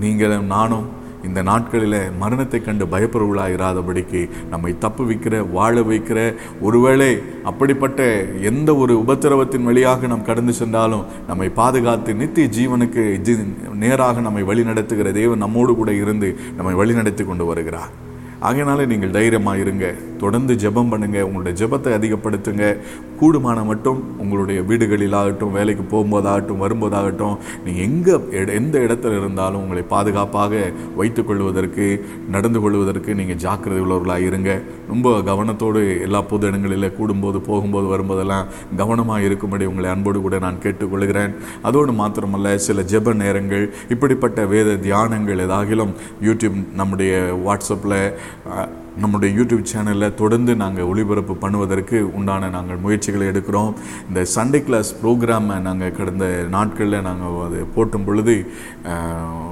நீங்களும் 0.00 0.46
நானும் 0.46 0.86
இந்த 1.28 1.42
நாட்களில் 1.50 1.98
மரணத்தை 2.22 2.60
கண்டு 2.60 2.84
பயப்படுவளாக 2.94 3.56
இராதபடிக்கு 3.58 4.22
நம்மை 4.52 4.72
தப்பு 4.84 5.04
வைக்கிற 5.10 5.34
வாழ 5.56 5.74
வைக்கிற 5.90 6.18
ஒருவேளை 6.66 7.10
அப்படிப்பட்ட 7.50 8.02
எந்த 8.50 8.70
ஒரு 8.82 8.94
உபத்திரவத்தின் 9.04 9.68
வழியாக 9.70 10.10
நாம் 10.12 10.28
கடந்து 10.30 10.54
சென்றாலும் 10.60 11.06
நம்மை 11.30 11.48
பாதுகாத்து 11.60 12.18
நித்திய 12.22 12.48
ஜீவனுக்கு 12.58 13.04
நேராக 13.84 14.20
நம்மை 14.26 14.44
வழி 14.50 14.64
நடத்துகிற 14.70 15.08
தேவன் 15.20 15.44
நம்மோடு 15.44 15.74
கூட 15.80 15.92
இருந்து 16.02 16.30
நம்மை 16.58 16.76
வழி 16.82 16.94
நடத்தி 17.00 17.24
கொண்டு 17.24 17.46
வருகிறார். 17.50 17.92
ஆகையினால 18.48 18.84
நீங்கள் 18.90 19.14
தைரியமாக 19.16 19.62
இருங்க 19.62 19.86
தொடர்ந்து 20.22 20.52
ஜெபம் 20.62 20.90
பண்ணுங்கள் 20.90 21.26
உங்களுடைய 21.28 21.54
ஜெபத்தை 21.60 21.92
அதிகப்படுத்துங்க. 21.98 22.64
கூடுமான 23.20 23.64
மட்டும் 23.70 23.98
உங்களுடைய 24.22 24.58
வீடுகளிலாகட்டும் 24.68 25.54
வேலைக்கு 25.58 25.84
போகும்போதாகட்டும் 25.92 26.62
வரும்போதாகட்டும் 26.64 27.36
நீங்கள் 27.64 27.86
எங்கே 27.88 28.14
எந்த 28.60 28.76
இடத்துல 28.86 29.18
இருந்தாலும் 29.20 29.62
உங்களை 29.62 29.82
பாதுகாப்பாக 29.94 30.62
வைத்துக் 31.00 31.28
கொள்வதற்கு 31.28 31.86
நடந்து 32.34 32.60
கொள்வதற்கு 32.60 33.10
நீங்கள் 33.20 33.40
ஜாக்கிரதை 33.44 33.80
உள்ளவர்களாக 33.84 34.28
இருங்க. 34.30 34.50
ரொம்ப 34.92 35.16
கவனத்தோடு 35.30 35.82
எல்லா 36.06 36.22
பொது 36.32 36.46
இடங்களில் 36.50 36.94
கூடும்போது 36.98 37.40
போகும்போது 37.50 37.86
வரும்போதெல்லாம் 37.94 38.48
கவனமாக 38.82 39.26
இருக்கும்படி 39.28 39.64
உங்களை 39.72 39.90
அன்போடு 39.90 40.20
கூட 40.26 40.38
நான் 40.46 40.62
கேட்டுக்கொள்கிறேன். 40.66 41.34
அதோடு 41.62 41.92
மாத்திரமல்ல 42.02 42.54
சில 42.68 42.82
ஜெப 42.94 43.14
நேரங்கள் 43.24 43.64
இப்படிப்பட்ட 43.94 44.46
வேத 44.54 44.76
தியானங்கள் 44.86 45.44
ஏதாகிலும் 45.46 45.94
யூடியூப் 46.26 46.58
நம்முடைய 46.80 47.14
வாட்ஸ்அப்பில் 47.46 47.96
நம்முடைய 49.02 49.30
யூடியூப் 49.38 49.68
சேனலில் 49.72 50.16
தொடர்ந்து 50.20 50.52
நாங்கள் 50.62 50.88
ஒளிபரப்பு 50.90 51.34
பண்ணுவதற்கு 51.44 51.98
உண்டான 52.18 52.48
நாங்கள் 52.56 52.82
முயற்சிகளை 52.84 53.24
எடுக்கிறோம். 53.32 53.72
இந்த 54.08 54.20
சண்டே 54.34 54.60
கிளாஸ் 54.66 54.90
ப்ரோக்ராமை 55.02 55.56
நாங்கள் 55.66 55.94
கடந்த 55.98 56.26
நாட்களில் 56.54 57.06
நாங்கள் 57.08 57.36
அது 57.46 57.60
போட்டும் 57.74 58.06
பொழுது 58.08 58.34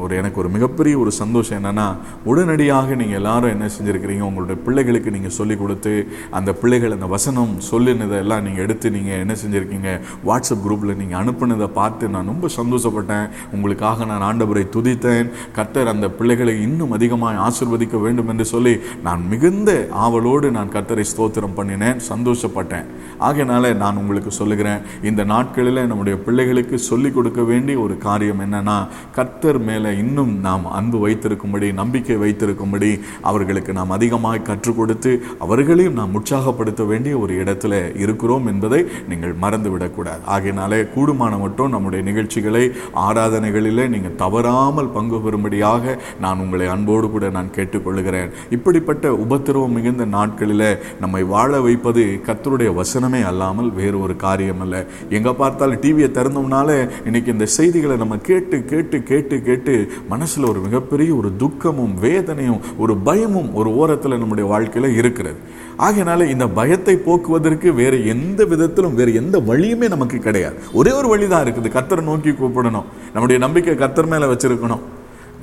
ஒரு 0.04 0.12
எனக்கு 0.20 0.40
ஒரு 0.42 0.50
மிகப்பெரிய 0.56 0.94
ஒரு 1.02 1.12
சந்தோஷம் 1.20 1.58
என்னென்னா 1.58 1.86
உடனடியாக 2.30 2.94
நீங்கள் 3.00 3.18
எல்லாரும் 3.20 3.52
என்ன 3.54 3.68
செஞ்சுருக்கிறீங்க 3.76 4.24
உங்களுடைய 4.28 4.56
பிள்ளைகளுக்கு 4.66 5.14
நீங்கள் 5.16 5.36
சொல்லிக் 5.38 5.62
கொடுத்து 5.62 5.92
அந்த 6.38 6.50
பிள்ளைகள் 6.62 6.96
அந்த 6.96 7.08
வசனம் 7.14 7.52
சொல்லினதெல்லாம் 7.70 8.44
நீங்கள் 8.46 8.64
எடுத்து 8.66 8.94
நீங்கள் 8.96 9.20
என்ன 9.24 9.36
செஞ்சுருக்கீங்க 9.42 9.92
வாட்ஸ்அப் 10.28 10.64
குரூப்பில் 10.66 10.98
நீங்கள் 11.02 11.20
அனுப்புனதை 11.22 11.70
பார்த்து 11.80 12.12
நான் 12.16 12.30
ரொம்ப 12.32 12.50
சந்தோஷப்பட்டேன். 12.58 13.26
உங்களுக்காக 13.56 14.04
நான் 14.12 14.26
ஆண்டவரை 14.30 14.64
துதித்தேன். 14.76 15.30
கர்த்தர் 15.58 15.92
அந்த 15.94 16.06
பிள்ளைகளை 16.18 16.54
இன்னும் 16.66 16.94
அதிகமாக 16.98 17.42
ஆசிர்வதிக்க 17.48 17.96
வேண்டும் 18.06 18.30
என்று 18.34 18.46
சொல்லி 18.54 18.74
நான் 19.08 19.22
மிகுந்த 19.36 19.70
ஆவலோடு 20.02 20.50
நான் 20.50 20.70
கர்த்தரை 20.74 21.04
ஸ்தோத்திரம் 21.10 21.54
பண்ணினேன் 21.56 21.98
சந்தோஷப்பட்டேன். 22.10 22.86
ஆகையினால 23.20 23.72
நான் 23.76 23.96
உங்களுக்கு 23.96 24.30
சொல்லுகிறேன் 24.30 24.80
இந்த 25.02 25.22
நாட்களில் 25.24 25.80
நம்முடைய 25.86 26.18
பிள்ளைகளுக்கு 26.18 26.76
சொல்லிக் 26.78 27.14
கொடுக்க 27.14 27.42
வேண்டிய 27.42 27.78
ஒரு 27.78 27.94
காரியம் 27.98 28.40
என்னன்னா 28.44 28.76
கர்த்தர் 29.16 29.58
மேலே 29.58 29.90
இன்னும் 29.98 30.32
நாம் 30.40 30.64
அன்பு 30.78 30.98
வைத்திருக்கும்படி 31.08 31.68
நம்பிக்கை 31.72 32.16
வைத்திருக்கும்படி 32.16 32.90
அவர்களுக்கு 33.22 33.72
நாம் 33.72 33.90
அதிகமாக 33.90 34.38
கற்றுக் 34.38 34.76
கொடுத்து 34.76 35.12
அவர்களையும் 35.38 35.98
நாம் 36.00 36.14
உற்சாகப்படுத்த 36.14 36.84
வேண்டிய 36.84 37.18
ஒரு 37.18 37.34
இடத்துல 37.42 37.74
இருக்கிறோம் 37.98 38.46
என்பதை 38.46 38.80
நீங்கள் 39.08 39.36
மறந்துவிடக்கூடாது. 39.42 40.24
ஆகையினாலே 40.36 40.80
கூடுமான 40.96 41.40
மட்டும் 41.44 41.74
நம்முடைய 41.76 42.04
நிகழ்ச்சிகளை 42.10 42.64
ஆராதனைகளிலே 43.08 43.86
நீங்கள் 43.96 44.18
தவறாமல் 44.24 44.92
பங்கு 44.98 45.20
பெறும்படியாக 45.26 45.98
நான் 46.20 46.42
உங்களை 46.46 46.68
அன்போடு 46.76 47.10
கூட 47.10 47.30
நான் 47.38 47.54
கேட்டுக்கொள்கிறேன் 47.56 48.32
இப்படிப்பட்ட 48.50 49.14
உபத்திரவம் 49.26 49.76
மிகுந்த 49.76 50.04
நாட்களில் 50.16 50.66
நம்மை 51.00 51.22
வாழ 51.34 51.60
வைப்பது 51.66 52.04
கத்தருடைய 52.26 52.70
வசனமே 52.80 53.20
அல்லாமல் 53.30 53.70
வேறு 53.80 53.96
ஒரு 54.04 54.16
காரியம் 54.24 54.60
அல்ல 54.60 54.84
எங்கே 55.16 55.32
பார்த்தாலும் 55.42 55.82
டிவியை 55.84 56.08
திறந்தோம்னாலே 56.18 56.78
இன்னைக்கு 57.04 57.34
இந்த 57.36 57.46
செய்திகளை 57.58 57.96
நம்ம 58.02 58.18
கேட்டு 58.30 58.58
கேட்டு 58.72 58.98
கேட்டு 59.10 59.36
கேட்டு 59.48 59.74
மனசில் 60.08 60.50
ஒரு 60.52 60.60
மிகப்பெரிய 60.66 61.10
ஒரு 61.14 61.30
துக்கமும் 61.42 61.94
வேதனையும் 62.06 62.60
ஒரு 62.78 62.96
பயமும் 63.08 63.50
ஒரு 63.60 63.70
ஓரத்தில் 63.82 64.20
நம்முடைய 64.22 64.46
வாழ்க்கையில் 64.50 64.98
இருக்கிறது. 65.00 65.38
ஆகையினால 65.78 66.28
இந்த 66.34 66.46
பயத்தை 66.58 66.94
போக்குவதற்கு 67.06 67.68
வேறு 67.80 67.98
எந்த 68.14 68.40
விதத்திலும் 68.52 68.98
வேறு 69.00 69.14
எந்த 69.22 69.36
வழியுமே 69.48 69.88
நமக்கு 69.94 70.18
கிடையாது. 70.18 70.58
ஒரே 70.72 70.92
ஒரு 70.92 71.08
வழிதான் 71.08 71.44
இருக்குது. 71.46 71.72
கத்தரை 71.78 72.04
நோக்கி 72.10 72.30
கூப்பிடணும். 72.30 72.90
நம்முடைய 73.12 73.38
நம்பிக்கை 73.46 73.74
கத்தர் 73.82 74.12
மேலே 74.12 74.28
வச்சுருக்கணும். 74.32 74.84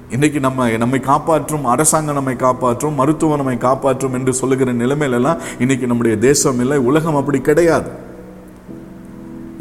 இன்றைக்கி 0.10 0.40
நம்ம 0.40 0.70
நம்மை 0.78 1.00
காப்பாற்றும் 1.00 1.66
அரசாங்கம் 1.66 2.14
நம்மை 2.14 2.36
காப்பாற்றும் 2.36 2.96
மருத்துவம் 2.96 3.36
நம்மை 3.36 3.58
காப்பாற்றும் 3.58 4.14
என்று 4.14 4.34
சொல்லுகிற 4.34 4.74
நிலைமையிலெல்லாம் 4.74 5.40
இன்றைக்கி 5.60 5.86
நம்முடைய 5.86 6.18
தேசம் 6.18 6.60
இல்லை 6.60 6.78
உலகம் 6.78 7.16
அப்படி 7.16 7.42
கிடையாது. 7.42 8.03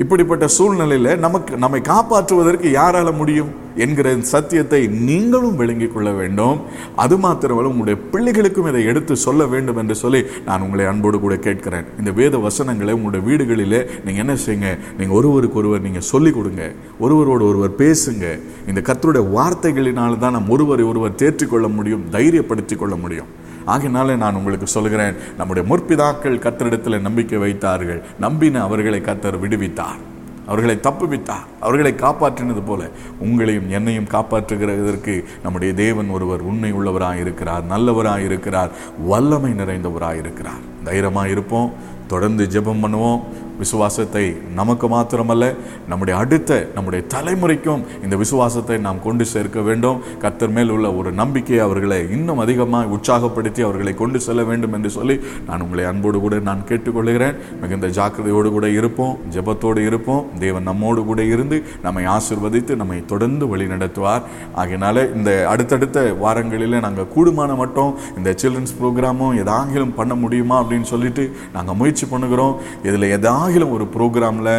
இப்படிப்பட்ட 0.02 0.46
சூழ்நிலையில் 0.58 1.18
நமக்கு 1.26 1.56
நம்மை 1.64 1.80
காப்பாற்றுவதற்கு 1.92 2.68
யாரால 2.78 3.08
முடியும் 3.20 3.50
என்கிற 3.84 4.08
சத்தியத்தை 4.30 4.80
நீங்களும் 5.08 5.58
விளங்கிக் 5.60 5.94
கொள்ள 5.94 6.08
வேண்டும். 6.18 6.58
அது 7.02 7.14
மாத்திரமல்ல 7.16 7.70
உங்களுடைய 7.72 7.96
பிள்ளைகளுக்கும் 8.12 8.68
இதை 8.68 8.84
எடுத்து 8.84 9.16
சொல்ல 9.16 9.46
வேண்டும் 9.52 9.78
என்று 9.82 9.94
சொல்லி 10.02 10.20
நான் 10.46 10.64
உங்களை 10.66 10.86
அன்போடு 10.86 11.20
கூட 11.20 11.36
கேட்கிறேன். 11.36 11.86
இந்த 11.98 12.10
வேத 12.10 12.38
வசனங்களை 12.38 12.94
உங்களுடைய 12.94 13.22
வீடுகளிலே 13.28 13.80
நீங்கள் 14.06 14.22
என்ன 14.24 14.36
செய்யுங்க? 14.46 14.70
நீங்கள் 14.98 15.16
ஒருவருக்கு 15.16 15.58
ஒருவர் 15.58 15.86
நீங்கள் 15.86 16.08
சொல்லிக் 16.12 16.34
கொடுங்க. 16.34 16.72
ஒருவரோடு 16.98 17.46
ஒருவர் 17.50 17.78
பேசுங்க. 17.84 18.26
இந்த 18.68 18.82
கத்தருடைய 18.88 19.26
வார்த்தைகளினால் 19.38 20.18
தான் 20.18 20.36
நாம் 20.38 20.52
ஒருவரை 20.56 20.84
ஒருவர் 20.84 21.18
தேற்றிக்கொள்ள 21.22 21.68
முடியும் 21.78 22.04
தைரியப்படுத்திக் 22.12 22.82
கொள்ள 22.84 22.96
முடியும். 22.96 23.30
ஆகையினால 23.66 24.16
நான் 24.16 24.34
உங்களுக்கு 24.34 24.66
சொல்கிறேன் 24.66 25.14
நம்முடைய 25.36 25.76
முற்பிதாக்கள் 25.76 26.38
கத்தரிடத்தில் 26.38 27.00
நம்பிக்கை 27.00 27.38
வைத்தார்கள். 27.38 28.02
நம்பின 28.20 28.62
அவர்களை 28.62 29.00
கத்தர் 29.00 29.38
விடுவித்தார். 29.38 30.00
அவர்களை 30.46 30.78
தப்புவித்தார். 30.82 31.46
அவர்களை 31.60 31.92
காப்பாற்றினது 31.92 32.62
போல 32.66 32.88
உங்களையும் 33.24 33.68
என்னையும் 33.68 34.08
காப்பாற்றுகிறதற்கு 34.08 35.24
நம்முடைய 35.42 35.74
தேவன் 35.74 36.08
ஒருவர் 36.08 36.40
உண்மை 36.40 36.72
உள்ளவராக 36.72 37.20
இருக்கிறார் 37.20 37.64
நல்லவராக 37.64 38.20
இருக்கிறார் 38.20 38.70
வல்லமை 39.06 39.50
நிறைந்தவராக 39.50 40.18
இருக்கிறார். 40.18 40.62
தைரியமாக 40.84 41.28
இருப்போம். 41.28 41.72
தொடர்ந்து 42.06 42.48
ஜெபம் 42.52 42.82
பண்ணுவோம். 42.82 43.20
விசுவாசத்தை 43.60 44.24
நமக்கு 44.58 44.86
மாத்திரமல்ல 44.94 45.44
நம்முடைய 45.90 46.14
அடுத்த 46.20 46.50
நம்முடைய 46.74 47.00
தலைமுறைக்கும் 47.14 47.82
இந்த 48.04 48.16
விசுவாசத்தை 48.22 48.76
நாம் 48.86 49.02
கொண்டு 49.06 49.24
சேர்க்க 49.32 49.60
வேண்டும். 49.68 49.98
கத்தர் 50.24 50.52
மேல் 50.56 50.72
உள்ள 50.74 50.86
ஒரு 51.00 51.12
நம்பிக்கையை 51.20 51.60
அவர்களை 51.66 51.98
இன்னும் 52.16 52.42
அதிகமாக 52.44 52.92
உற்சாகப்படுத்தி 52.96 53.60
அவர்களை 53.66 53.94
கொண்டு 54.00 54.20
செல்ல 54.26 54.42
வேண்டும் 54.50 54.74
என்று 54.78 54.90
சொல்லி 54.96 55.16
நான் 55.48 55.64
உங்களை 55.66 55.84
அன்போடு 55.90 56.20
கூட 56.24 56.38
நான் 56.48 56.64
கேட்டுக்கொள்கிறேன். 56.70 57.36
மிகுந்த 57.62 57.90
ஜாக்கிரதையோடு 57.98 58.50
கூட 58.56 58.68
இருப்போம் 58.78 59.16
ஜெபத்தோடு 59.36 59.82
இருப்போம். 59.88 60.24
தேவன் 60.44 60.68
நம்மோடு 60.70 61.04
கூட 61.10 61.22
இருந்து 61.34 61.58
நம்மை 61.86 62.04
ஆசிர்வதித்து 62.16 62.76
நம்மை 62.82 62.98
தொடர்ந்து 63.12 63.46
வழி 63.52 63.68
நடத்துவார். 63.74 64.22
ஆகையினால 64.62 65.06
இந்த 65.18 65.30
அடுத்தடுத்த 65.52 65.98
வாரங்களில் 66.24 66.78
நாங்கள் 66.86 67.10
கூடுமான 67.14 67.56
மட்டும் 67.62 67.92
இந்த 68.18 68.30
சில்ட்ரன்ஸ் 68.42 68.76
ப்ரோக்ராமும் 68.80 69.38
எதாங்கிலும் 69.42 69.94
பண்ண 70.00 70.14
முடியுமா 70.24 70.56
அப்படின்னு 70.62 70.88
சொல்லிட்டு 70.92 71.24
நாங்கள் 71.56 71.78
முயற்சி 71.80 72.06
பண்ணுகிறோம். 72.06 72.54
இதில் 72.88 73.12
ஏதாகிலும் 73.42 73.72
ஒரு 73.76 73.84
ப்ரோக்ராமில் 73.94 74.50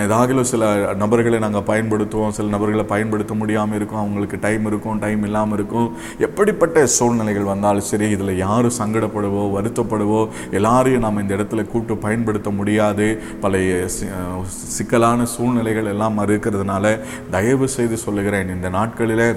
ஏதாகிலும் 0.00 0.48
சில 0.50 0.64
நபர்களை 1.02 1.38
நாங்கள் 1.44 1.64
பயன்படுத்துவோம் 1.70 2.34
சில 2.38 2.46
நபர்களை 2.54 2.84
பயன்படுத்த 2.90 3.34
முடியாமல் 3.42 3.76
இருக்கும் 3.78 4.00
அவங்களுக்கு 4.02 4.36
டைம் 4.46 4.64
இருக்கும் 4.70 5.00
டைம் 5.04 5.22
இல்லாமல் 5.28 5.56
இருக்கும். 5.58 5.88
எப்படிப்பட்ட 6.26 6.84
சூழ்நிலைகள் 6.96 7.48
வந்தாலும் 7.52 7.88
சரி 7.90 8.08
இதில் 8.16 8.34
யாரும் 8.44 8.76
சங்கடப்படவோ 8.80 9.44
வருத்தப்படவோ 9.56 10.20
எல்லாரையும் 10.58 11.04
நாம் 11.06 11.22
இந்த 11.24 11.34
இடத்துல 11.38 11.64
கூப்பிட்டு 11.72 11.96
பயன்படுத்த 12.06 12.50
முடியாது. 12.60 13.08
பல 13.44 13.62
சிக்கலான 14.76 15.28
சூழ்நிலைகள் 15.36 15.92
எல்லாம் 15.94 16.24
இருக்கிறதுனால 16.28 16.84
தயவு 17.36 17.68
செய்து 17.78 17.98
சொல்லுகிறேன் 18.06 18.54
இந்த 18.56 18.68
நாட்களில் 18.78 19.28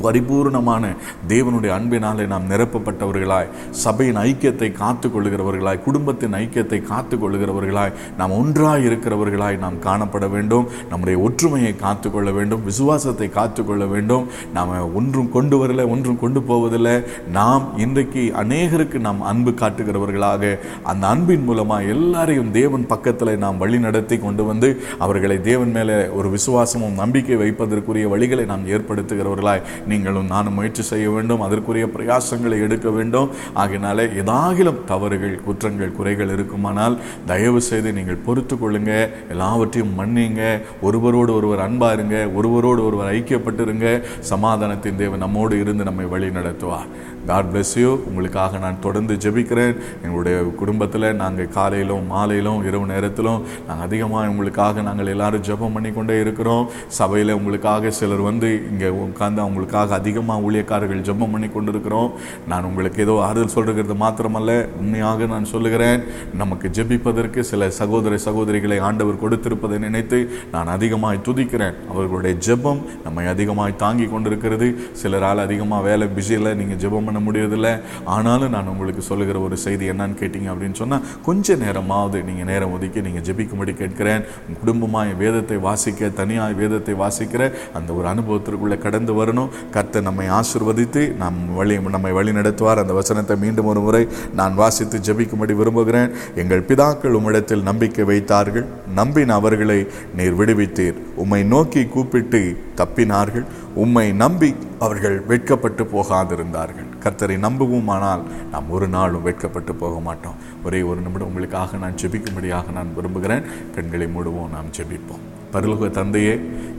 பரிபூர்ணமான 0.00 0.84
தேவனுடைய 1.28 1.72
அன்பினாலே 1.74 2.26
நாம் 2.26 2.48
நிரப்பப்பட்டவர்களாய் 2.50 3.50
சபையின் 3.70 4.16
ஐக்கியத்தை 4.16 4.72
காத்து 4.72 5.08
கொள்கிறவர்களாய் 5.08 5.82
குடும்பத்தின் 5.82 6.34
ஐக்கியத்தை 6.34 6.82
காத்து 6.82 7.16
கொள்கிறவர்களாய் 7.16 7.94
நாம் 8.16 8.36
ஒன்றாக 8.38 8.78
இருக்கிறவர்களாய் 8.78 9.58
நாம் 9.64 9.78
காணப்பட 9.78 10.30
வேண்டும். 10.30 10.68
நம்முடைய 10.90 11.18
ஒற்றுமையை 11.18 11.76
காத்து 11.76 12.10
கொள்ள 12.10 12.30
வேண்டும். 12.30 12.64
விசுவாசத்தை 12.64 13.28
காத்து 13.28 13.64
கொள்ள 13.64 13.84
வேண்டும். 13.86 14.26
நாம் 14.52 14.94
ஒன்றும் 14.94 15.30
கொண்டு 15.30 15.56
வரல 15.62 15.88
ஒன்றும் 15.88 16.18
கொண்டு 16.18 16.42
போவதில்லை. 16.42 16.96
நாம் 17.30 17.64
இன்றைக்கு 17.76 18.22
அநேகருக்கு 18.42 19.00
நாம் 19.00 19.20
அன்பு 19.22 19.50
காட்டுகிறவர்களாக 19.50 20.58
அந்த 20.84 21.06
அன்பின் 21.06 21.44
மூலமாக 21.44 21.82
எல்லாரையும் 21.82 22.50
தேவன் 22.52 22.86
பக்கத்தில் 22.86 23.38
நாம் 23.38 23.58
வழி 23.58 23.78
நடத்தி 23.78 24.18
கொண்டு 24.18 24.44
வந்து 24.44 24.68
அவர்களை 24.98 25.40
தேவன் 25.40 25.70
மேலே 25.70 25.96
ஒரு 26.08 26.28
விசுவாசமும் 26.30 26.94
நம்பிக்கை 26.94 27.36
வைப்பதற்குரிய 27.36 28.06
வழிகளை 28.14 28.46
நாம் 28.46 28.66
ஏற்படுத்துகிறவர்களாய் 28.66 29.64
நீங்களும் 29.90 30.30
நானும் 30.34 30.54
முயற்சி 30.54 30.82
செய்ய 30.82 31.10
வேண்டும் 31.10 31.40
அதற்குரிய 31.40 31.86
பிரயாசங்களை 31.96 32.58
எடுக்க 32.66 32.90
வேண்டும். 32.90 33.30
ஆகையினால 33.62 34.06
ஏதாகிலும் 34.22 34.80
தவறுகள் 34.84 35.36
குற்றங்கள் 35.46 35.96
குறைகள் 35.98 36.32
இருக்குமானால் 36.36 36.98
தயவு 37.26 37.60
செய்து 37.70 37.92
நீங்கள் 37.92 38.22
பொறுத்து 38.26 38.56
கொள்ளுங்க 38.56 38.92
எல்லாவற்றையும் 39.28 39.94
மன்னிங்க 39.98 40.42
ஒருவரோடு 40.80 41.34
ஒருவர் 41.34 41.64
அன்பா 41.66 41.92
இருங்க 41.92 42.16
ஒருவரோடு 42.34 42.84
ஒருவர் 42.84 43.14
ஐக்கியப்பட்டிருங்க. 43.14 43.88
சமாதானத்தின் 44.32 44.96
தேவன் 44.96 45.24
நம்மோடு 45.24 45.60
இருந்து 45.60 45.84
நம்மை 45.84 46.06
வழி 46.06 46.28
நடத்துவார் 46.28 46.88
காட் 47.28 47.50
bless 47.50 47.70
யூ 47.80 47.90
உங்களுக்காக 48.08 48.58
நான் 48.62 48.78
தொடர்ந்து 48.84 49.14
ஜெபிக்கிறேன். 49.24 49.74
எங்களுடைய 50.04 50.36
குடும்பத்தில் 50.60 51.06
நாங்கள் 51.20 51.50
காலையிலும் 51.56 52.06
மாலையிலும் 52.12 52.60
இரவு 52.68 52.86
நேரத்திலும் 52.92 53.40
நாங்கள் 53.66 53.84
அதிகமாக 53.86 54.30
உங்களுக்காக 54.32 54.82
நாங்கள் 54.88 55.10
எல்லாரும் 55.14 55.44
ஜெபம் 55.48 55.74
பண்ணி 55.76 55.90
கொண்டே 55.98 56.16
இருக்கிறோம். 56.24 56.64
சபையில் 56.98 57.32
உங்களுக்காக 57.38 57.92
சிலர் 57.98 58.22
வந்து 58.28 58.48
இங்கே 58.70 58.88
உட்காந்து 59.04 59.40
அவங்களுக்காக 59.44 59.94
அதிகமாக 60.00 60.44
ஊழியக்காரர்கள் 60.46 61.04
ஜெபம் 61.08 61.32
பண்ணி 61.34 61.50
கொண்டிருக்கிறோம் 61.56 62.10
நான் 62.52 62.66
உங்களுக்கு 62.70 63.04
ஏதோ 63.06 63.14
ஆறுதல் 63.28 63.54
சொல்கிறது 63.56 63.96
மாத்திரமல்ல 64.04 64.50
உண்மையாக 64.80 65.28
நான் 65.34 65.50
சொல்லுகிறேன். 65.52 66.02
நமக்கு 66.42 66.68
ஜெபிப்பதற்கு 66.78 67.40
சில 67.52 67.70
சகோதர 67.80 68.20
சகோதரிகளை 68.26 68.80
ஆண்டவர் 68.88 69.22
கொடுத்திருப்பதை 69.24 69.78
நினைத்து 69.86 70.20
நான் 70.56 70.74
அதிகமாக 70.76 71.22
துதிக்கிறேன். 71.28 71.78
அவர்களுடைய 71.92 72.34
ஜெபம் 72.48 72.82
நம்மை 73.06 73.26
அதிகமாக 73.34 73.78
தாங்கி 73.86 74.08
கொண்டிருக்கிறது. 74.16 74.68
சிலரால் 75.02 75.46
அதிகமாக 75.46 75.82
வேலை 75.90 76.08
பிஸியில் 76.18 76.56
நீங்கள் 76.60 76.82
ஜெபம் 76.84 77.10
பண்ண 77.12 77.22
முடியறதில்லை. 77.28 77.74
ஆனாலும் 78.14 78.52
நான் 78.56 78.70
உங்களுக்கு 78.74 79.02
சொல்லுகிற 79.10 79.38
ஒரு 79.46 79.56
செய்தி 79.66 79.84
என்னன்னு 79.92 80.16
கேட்டீங்க 80.22 80.48
அப்படின்னு 80.52 80.80
சொன்னால் 80.82 81.04
கொஞ்ச 81.28 81.56
நேரமாவது 81.64 82.18
நீங்கள் 82.28 82.50
நேரம் 82.52 82.72
ஒதுக்கி 82.76 83.00
நீங்கள் 83.08 83.26
ஜெபிக்கும்படி 83.28 83.74
கேட்கிறேன். 83.82 84.22
உங்க 84.46 84.58
குடும்பமாய் 84.62 85.12
வேதத்தை 85.22 85.56
வாசிக்க 85.68 86.10
தனியாய் 86.20 86.58
வேதத்தை 86.60 86.94
வாசிக்கிற 87.04 87.42
அந்த 87.78 87.90
ஒரு 87.98 88.06
அனுபவத்திற்குள்ளே 88.12 88.78
கடந்து 88.86 89.12
வரணும். 89.20 89.50
கர்த்தர் 89.76 90.06
நம்மை 90.08 90.26
ஆசிர்வதித்து 90.38 91.02
நம் 91.22 91.40
வழி 91.58 91.76
நம்மை 91.96 92.12
வழி 92.18 92.32
நடத்துவார். 92.38 92.82
அந்த 92.82 92.94
வசனத்தை 93.00 93.36
மீண்டும் 93.44 93.70
ஒரு 93.72 93.80
முறை 93.86 94.02
நான் 94.40 94.54
வாசித்து 94.62 94.98
ஜெபிக்கும்படி 95.08 95.54
விரும்புகிறேன். 95.60 96.10
எங்கள் 96.42 96.66
பிதாக்கள் 96.70 97.16
உம்மிடத்தில் 97.18 97.66
நம்பிக்கை 97.70 98.04
வைத்தார்கள். 98.12 98.66
நம்பின 99.00 99.34
அவர்களை 99.40 99.78
நீர் 100.18 100.38
விடுவித்தீர். 100.40 100.98
உம்மை 101.22 101.40
நோக்கி 101.52 101.82
கூப்பிட்டு 101.94 102.40
தப்பினார்கள். 102.80 103.44
உம்மை 103.82 104.06
நம்பி 104.22 104.50
அவர்கள் 104.84 105.16
வெட்கப்பட்டு 105.30 105.82
போகாதிருந்தார்கள். 105.94 106.88
கர்த்தரை 107.04 107.36
நம்புவோமானால் 107.44 108.22
நாம் 108.52 108.70
ஒரு 108.76 108.88
நாளும் 108.96 109.26
வெட்கப்பட்டு 109.28 109.74
போக 109.82 109.96
மாட்டோம். 110.08 110.36
ஒரே 110.64 110.80
ஒரு 110.90 111.00
நிமிடம் 111.06 111.28
உங்களுக்காக 111.30 111.80
நான் 111.84 111.98
ஜெபிக்கும்படியாக 112.02 112.72
நான் 112.78 112.94
விரும்புகிறேன். 112.96 113.46
கண்களை 113.76 114.08
மூடுவோம் 114.16 114.52
நாம் 114.56 114.74
ஜெபிப்போம். 114.78 115.24
பரலோக 115.54 115.90
தந்தையே 116.00 116.34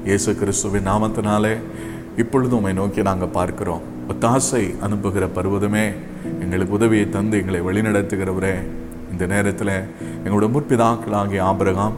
இயேசு 0.09 0.31
கிறிஸ்துவின் 0.41 0.89
நாமத்தினாலே 0.91 1.55
இப்பொழுது 2.21 2.53
உம்மை 2.55 2.73
நோக்கி 2.79 3.01
நாங்கள் 3.09 3.35
பார்க்கிறோம். 3.39 3.83
ஒத்தாசை 4.11 4.63
அனுப்புகிற 4.85 5.25
பருவதமே 5.37 5.85
எங்களுக்கு 6.43 6.77
உதவியை 6.79 7.05
தந்து 7.15 7.37
எங்களை 7.41 7.61
வழிநடத்துகிறவரே. 7.67 8.55
இந்த 9.11 9.25
நேரத்தில் 9.33 9.75
எங்களோட 10.25 10.47
முற்பிதாக்களாகிய 10.55 11.41
ஆபிரகாம் 11.51 11.95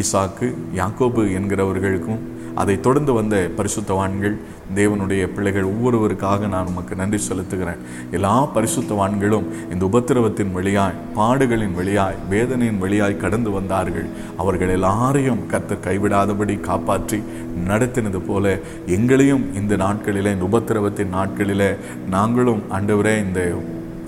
ஈசாக்கு 0.00 0.46
யாக்கோபு 0.76 1.22
என்கிறவர்களுக்கும் 1.38 2.22
அதை 2.54 2.80
தொடர்ந்து 2.80 3.12
வந்த 3.12 3.36
பரிசுத்தவான்கள் 3.58 4.34
தேவனுடைய 4.74 5.22
பிள்ளைகள் 5.34 5.68
ஒவ்வொருவருக்காக 5.70 6.48
நான் 6.48 6.66
உமக்கு 6.66 6.94
நன்றி 6.94 7.18
செலுத்துகிறேன். 7.28 7.80
எல்லா 8.10 8.32
பரிசுத்தவான்களும் 8.54 9.46
இந்த 9.72 9.84
உபத்திரவத்தின் 9.90 10.52
வழியாய் 10.52 10.98
பாடுகளின் 11.16 11.74
வழியாய் 11.74 12.18
வேதனையின் 12.28 12.78
வழியாய் 12.78 13.16
கடந்து 13.16 13.50
வந்தார்கள். 13.50 14.08
அவர்கள் 14.36 14.68
எல்லாரையும் 14.68 15.46
கர்த்தர் 15.46 15.84
கைவிடாதபடி 15.86 16.60
காப்பாற்றி 16.60 17.20
நடத்தினது 17.68 18.20
போல 18.26 18.58
எங்களையும் 18.86 19.54
இந்த 19.54 19.76
நாட்களிலே 19.76 20.32
இந்த 20.36 20.48
உபத்திரவத்தின் 20.52 21.14
நாட்களிலே 21.18 21.70
நாங்களும் 22.08 22.62
ஆண்டவரே 22.70 23.16
இந்த 23.26 23.40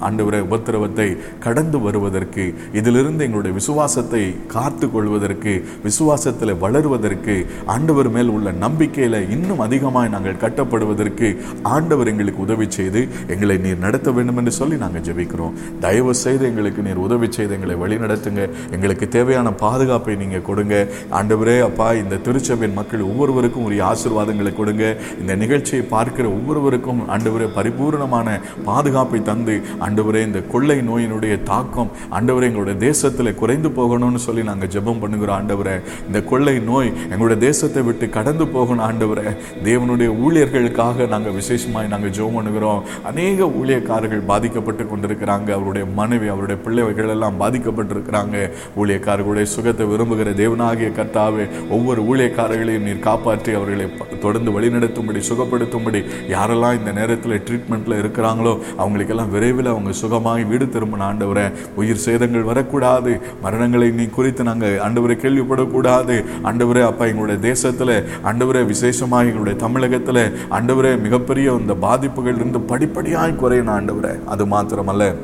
ஆண்டவரை 0.08 0.40
உபத்திரவத்தை 0.46 1.08
கடந்து 1.46 1.78
வருவதற்கு 1.87 2.44
இதிலிருந்து 2.78 3.25
எங்களுடைய 3.26 3.54
விசுவாசத்தை 3.61 4.23
காத்து 4.54 4.87
கொள்வதற்கு 4.94 5.52
விசுவாசத்தில் 5.87 6.52
வளருவதற்கு 6.64 7.37
ஆண்டவர் 7.75 8.11
மேல் 8.16 8.32
உள்ள 8.37 8.49
நம்பிக்கையில் 8.64 9.18
இன்னும் 9.37 9.62
அதிகமாக 9.66 10.12
நாங்கள் 10.14 10.40
கட்டப்படுவதற்கு 10.44 11.28
ஆண்டவர் 11.75 12.11
எங்களுக்கு 12.12 12.40
உதவி 12.46 12.66
செய்து 12.78 13.00
எங்களை 13.34 13.56
நீர் 13.64 13.84
நடத்த 13.87 14.08
வேண்டும் 14.16 14.38
என்று 14.40 14.52
சொல்லி 14.58 14.76
நாங்கள் 14.84 15.04
ஜெபிக்கிறோம். 15.08 15.54
தயவு 15.84 16.12
செய்து 16.25 16.44
எங்களுக்கு 16.50 16.80
நீர் 16.87 17.02
உதவி 17.06 17.28
செய்து 17.37 17.54
எங்களை 17.56 17.76
வழி 17.82 17.96
நடத்துங்க 18.04 18.42
எங்களுக்கு 18.76 19.06
தேவையான 19.16 19.52
பாதுகாப்பை 19.64 20.16
நீங்கள் 20.23 20.46
கொடுங்க. 20.49 20.75
ஆண்டவரே 21.18 21.56
அப்பா 21.68 21.88
இந்த 22.02 22.20
திருச்சபையின் 22.26 22.78
மக்கள் 22.80 23.06
ஒவ்வொருவருக்கும் 23.11 23.66
உரிய 23.68 23.84
ஆசீர்வாதங்களை 23.92 24.52
கொடுங்க. 24.61 24.84
இந்த 25.20 25.32
நிகழ்ச்சியை 25.42 25.82
பார்க்கிற 25.94 26.26
ஒவ்வொருவருக்கும் 26.37 27.02
ஆண்டவரே 27.14 27.49
பரிபூர்ணமான 27.58 28.28
பாதுகாப்பை 28.68 29.20
தந்து 29.30 29.54
ஆண்டவரே 29.94 30.20
இந்த 30.26 30.40
கொள்ளை 30.52 30.76
நோயினுடைய 30.86 31.34
தாக்கம் 31.50 31.90
ஆண்டவரே 32.16 32.46
எங்களுடைய 32.50 32.76
தேசத்தில் 32.84 33.30
குறைந்து 33.40 33.68
போகணும்னு 33.76 34.20
சொல்லி 34.24 34.42
நாங்கள் 34.48 34.70
ஜெபம் 34.74 35.00
பண்ணுகிறோம் 35.02 35.36
ஆண்டவரே 35.36 35.74
இந்த 36.06 36.18
கொள்ளை 36.30 36.54
நோய் 36.68 36.90
எங்களுடைய 37.10 37.38
தேசத்தை 37.44 37.82
விட்டு 37.88 38.06
கடந்து 38.16 38.44
போகணும் 38.54 38.84
ஆண்டவரே. 38.86 39.26
தேவனுடைய 39.68 40.08
ஊழியர்களுக்காக 40.24 41.06
நாங்கள் 41.12 41.36
விசேஷமாய் 41.40 41.90
நாங்கள் 41.92 42.14
ஜெபம் 42.16 42.38
பண்ணுகிறோம். 42.38 42.80
அநேக 43.10 43.48
ஊழியக்காரர்கள் 43.60 44.24
பாதிக்கப்பட்டு 44.32 44.86
கொண்டிருக்கிறாங்க. 44.92 45.48
அவருடைய 45.58 45.84
மனைவி 46.00 46.28
அவருடைய 46.34 46.58
பிள்ளைகள் 46.64 47.12
எல்லாம் 47.14 47.38
பாதிக்கப்பட்டிருக்கிறாங்க. 47.42 48.34
ஊழியக்காரர்களுடைய 48.80 49.48
சுகத்தை 49.54 49.86
விரும்புகிற 49.92 50.34
தேவனாகிய 50.42 50.90
கர்த்தாவே 50.98 51.46
ஒவ்வொரு 51.78 52.02
ஊழியக்காரர்களையும் 52.10 52.88
நீர் 52.88 53.06
காப்பாற்றி 53.08 53.52
அவர்களை 53.60 53.88
தொடர்ந்து 54.26 54.50
வழிநடத்தும்படி 54.58 55.22
சுகப்படுத்தும்படி 55.30 56.02
யாரெல்லாம் 56.34 56.78
இந்த 56.80 56.92
நேரத்தில் 57.00 57.40
ட்ரீட்மெண்ட்டில் 57.46 58.00
இருக்கிறாங்களோ 58.02 58.52
அவங்களுக்கெல்லாம் 58.82 59.32
விரைவில் 59.34 59.74
அவங்க 59.75 59.93
சுகமாய் 60.02 60.49
வீடு 60.52 60.69
திரும்பின 60.75 61.07
ஆண்டவரை 61.11 61.47
உயிர் 61.81 62.02
சேதங்கள் 62.07 62.49
வரக்கூடாது 62.50 63.12
மரணங்களை 63.45 63.90
நீ 64.00 64.07
குறித்து 64.19 64.49
நாங்கள் 64.50 64.78
ஆண்டவரை 64.87 65.16
கேள்விப்படக்கூடாது. 65.25 66.16
ஆண்டவரே 66.50 66.85
அப்பா 66.90 67.04
எங்களுடைய 67.12 67.40
தேசத்தில் 67.50 67.97
ஆண்டவரே 68.31 68.64
விசேஷமாக 68.73 69.28
எங்களுடைய 69.31 69.59
தமிழகத்தில் 69.66 70.25
ஆண்டவரே 70.59 70.95
மிகப்பெரிய 71.07 71.52
அந்த 71.61 71.76
பாதிப்புகள் 71.87 72.40
இருந்து 72.40 72.61
படிப்படியாக 72.73 73.38
குறையின 73.43 73.73
ஆண்டவரை. 73.78 74.12
அது 74.33 74.47
மாத்திரமல்ல. 74.57 75.14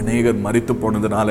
அநேகர் 0.00 0.42
மறித்து 0.46 0.76
போனதுனால 0.82 1.28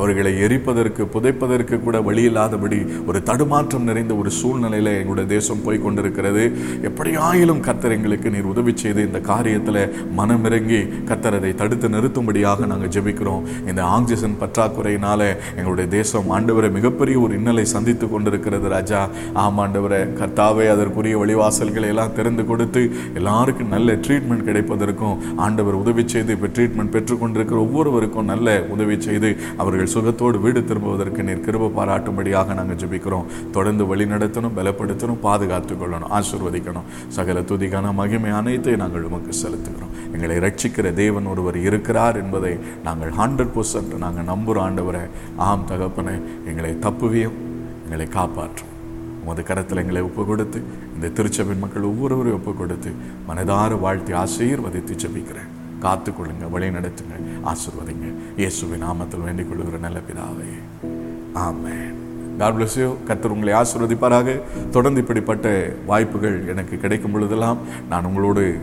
அவர்களை 0.00 0.32
எரிப்பதற்கு 0.46 1.04
புதைப்பதற்கு 1.16 1.78
கூட 1.86 1.96
வழி 2.08 2.24
இல்லாதபடி 2.30 2.80
ஒரு 3.08 3.20
தடுமாற்றம் 3.30 3.88
நிறைந்த 3.90 4.14
ஒரு 4.20 4.32
சூழ்நிலையில் 4.40 4.92
எங்களுடைய 5.00 5.28
தேசம் 5.34 5.64
போய் 5.66 5.84
கொண்டிருக்கிறது. 5.86 6.44
எப்படியாயிலும் 6.90 7.64
கத்தர் 7.68 7.96
எங்களுக்கு 7.98 8.34
நீர் 8.36 8.50
உதவி 8.54 8.74
செய்து 8.84 9.02
இந்த 9.08 9.22
காரியத்தில் 9.32 9.82
மனமிறங்கி 10.20 10.82
கத்தரதை 11.12 11.48
அதை 11.48 11.56
தடுத்து 11.60 11.88
நிறுத்தும்படியாக 11.88 12.66
நாங்கள் 12.70 12.90
ஜெபிக்கிறோம். 12.94 13.44
இந்த 13.70 13.80
ஆக்சிஜன் 13.96 14.34
பற்றாக்குறையினால 14.40 15.20
எங்களுடைய 15.58 15.86
தேசம் 15.94 16.26
ஆண்டவரை 16.36 16.68
மிகப்பெரிய 16.76 17.16
ஒரு 17.20 17.32
இன்னலை 17.38 17.64
சந்தித்து 17.72 18.06
கொண்டிருக்கிறது 18.08 18.66
ராஜா. 18.74 19.00
ஆம் 19.42 19.60
ஆண்டவரை 19.64 20.00
கர்த்தாவே 20.18 20.66
அதற்குரிய 20.72 21.14
வழிவாசல்களை 21.22 21.88
எல்லாம் 21.92 22.14
திறந்து 22.18 22.44
கொடுத்து 22.50 22.82
எல்லாருக்கும் 23.18 23.72
நல்ல 23.74 23.94
ட்ரீட்மெண்ட் 24.06 24.46
கிடைப்பதற்கும் 24.48 25.16
ஆண்டவர் 25.46 25.80
உதவி 25.82 26.04
செய்து 26.14 26.36
இப்போ 26.36 26.50
ட்ரீட்மெண்ட் 26.56 26.92
பெற்றுக்கொண்டிருக்கிற 26.96 27.58
ஒவ்வொருவருக்கும் 27.66 28.07
நல்ல 28.14 28.66
உதவி 28.68 29.00
செய்து 29.00 29.36
அவர்கள் 29.56 29.86
சுகத்தோடு 29.86 30.40
வீடு 30.40 30.64
திரும்புவதற்கு 30.64 31.22
நீர் 31.22 31.50
கிருப 31.50 31.68
பாராட்டும்படியாக 31.68 32.54
நாங்கள் 32.54 32.76
ஜெபிக்கிறோம். 32.76 33.24
தொடர்ந்து 33.50 33.86
வழி 33.86 34.04
நடத்தணும் 34.04 34.56
பலப்படுத்தணும் 34.56 35.20
பாதுகாத்துக் 35.20 35.82
கொள்ளணும் 35.82 36.20
ஆசிர்வதிக்கணும். 36.20 36.88
சகல 37.08 37.40
துதிக்கான 37.40 37.92
மகிமை 37.92 38.30
அனைத்தையும் 38.30 38.80
நாங்கள் 38.80 39.02
உமக்கு 39.02 39.32
செலுத்துகிறோம். 39.32 40.12
எங்களை 40.12 40.36
ரட்சிக்கிற 40.36 40.92
தேவன் 40.92 41.26
ஒருவர் 41.26 41.56
இருக்கிறார் 41.56 42.16
என்பதை 42.16 42.58
நாங்கள் 42.84 43.10
ஹண்ட்ரட் 43.10 43.54
பர்சன்ட் 43.54 43.96
நாங்கள் 43.96 44.24
நம்புகிற 44.24 44.60
ஆண்டவரை. 44.60 45.08
ஆம் 45.36 45.64
தகப்பனை 45.66 46.14
எங்களை 46.46 46.76
தப்புவியும் 46.80 47.38
எங்களை 47.84 48.06
காப்பாற்றும். 48.06 48.76
உமது 49.24 49.42
கரத்தில் 49.42 49.78
எங்களை 49.78 50.02
ஒப்பு 50.02 50.26
கொடுத்து 50.26 50.62
இந்த 50.94 51.22
திருச்சபின் 51.22 51.58
மக்கள் 51.58 51.82
ஒவ்வொருவரையும் 51.82 52.40
ஒப்பு 52.40 52.54
கொடுத்து 52.54 52.90
மனதார 53.28 53.80
வாழ்த்தி 53.80 54.12
ஆசீர்வதித்து 54.12 54.96
ஜெபிக்கிறேன். 55.04 55.57
காத்துக்கொள்ளுங்க 55.82 56.50
வழி 56.50 56.68
நடத்துங்க 56.68 57.16
ஆசிர்வதிங்க. 57.44 58.12
இயேசுவின் 58.36 58.84
நாமத்தில் 58.84 59.24
வேண்டிக் 59.24 59.48
கொள்ளுகிற 59.48 59.78
நல்ல 59.78 59.98
பிதாவே. 59.98 60.86
ஆமேன். 61.34 61.96
God 62.38 62.52
bless 62.56 63.04
கர்த்தர் 63.04 63.30
உங்களை 63.30 63.54
ஆசீர்வதிப்பாராக. 63.54 64.40
தொடர்ந்து 64.70 65.00
இப்படிப்பட்ட 65.00 65.72
வாய்ப்புகள் 65.86 66.48
எனக்கு 66.48 66.76
கிடைக்கும் 66.76 67.12
பொழுதெல்லாம் 67.12 67.58
நான் 67.88 68.04
உங்களோடு 68.04 68.58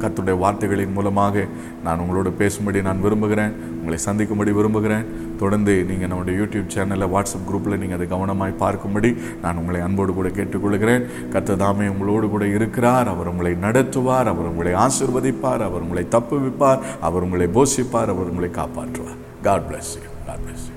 கத்துடைய 0.00 0.38
வார்த்தைகளின் 0.38 0.92
மூலமாக 0.92 1.46
நான் 1.84 1.98
உங்களோடு 1.98 2.30
பேசும்படி 2.38 2.82
நான் 2.82 3.00
விரும்புகிறேன். 3.00 3.50
உங்களை 3.50 3.98
சந்திக்கும்படி 3.98 4.52
விரும்புகிறேன். 4.52 5.04
தொடர்ந்து 5.38 5.84
நீங்கள் 5.84 6.08
நம்முடைய 6.08 6.40
யூடியூப் 6.40 6.70
சேனலில் 6.74 7.08
வாட்ஸ்அப் 7.14 7.48
குரூப்பில் 7.50 7.78
நீங்கள் 7.78 7.98
அதை 7.98 8.18
கவனமாய் 8.18 8.54
பார்க்கும்படி 8.60 9.16
நான் 9.42 9.56
உங்களை 9.56 9.80
அன்போடு 9.80 10.12
கூட 10.12 10.28
கேட்டுக்கொள்கிறேன். 10.28 11.06
கத்ததாமே 11.32 11.56
தாமே 11.56 11.88
உங்களோடு 11.88 12.28
கூட 12.28 12.46
இருக்கிறார். 12.46 13.08
அவர் 13.08 13.28
உங்களை 13.28 13.52
நடத்துவார். 13.52 14.30
அவர் 14.32 14.48
உங்களை 14.48 14.72
ஆசீர்வதிப்பார். 14.72 15.62
அவர் 15.68 15.80
உங்களை 15.80 16.06
தப்புவிப்பார். 16.10 16.80
அவர் 17.00 17.22
உங்களை 17.22 17.46
போஷிப்பார். 17.46 18.10
அவர் 18.14 18.30
உங்களை 18.30 18.50
காப்பாற்றுவார். 18.50 19.18
God 19.42 19.60
bless 19.60 19.92
you 19.96 20.10
God 20.26 20.38
bless 20.38 20.69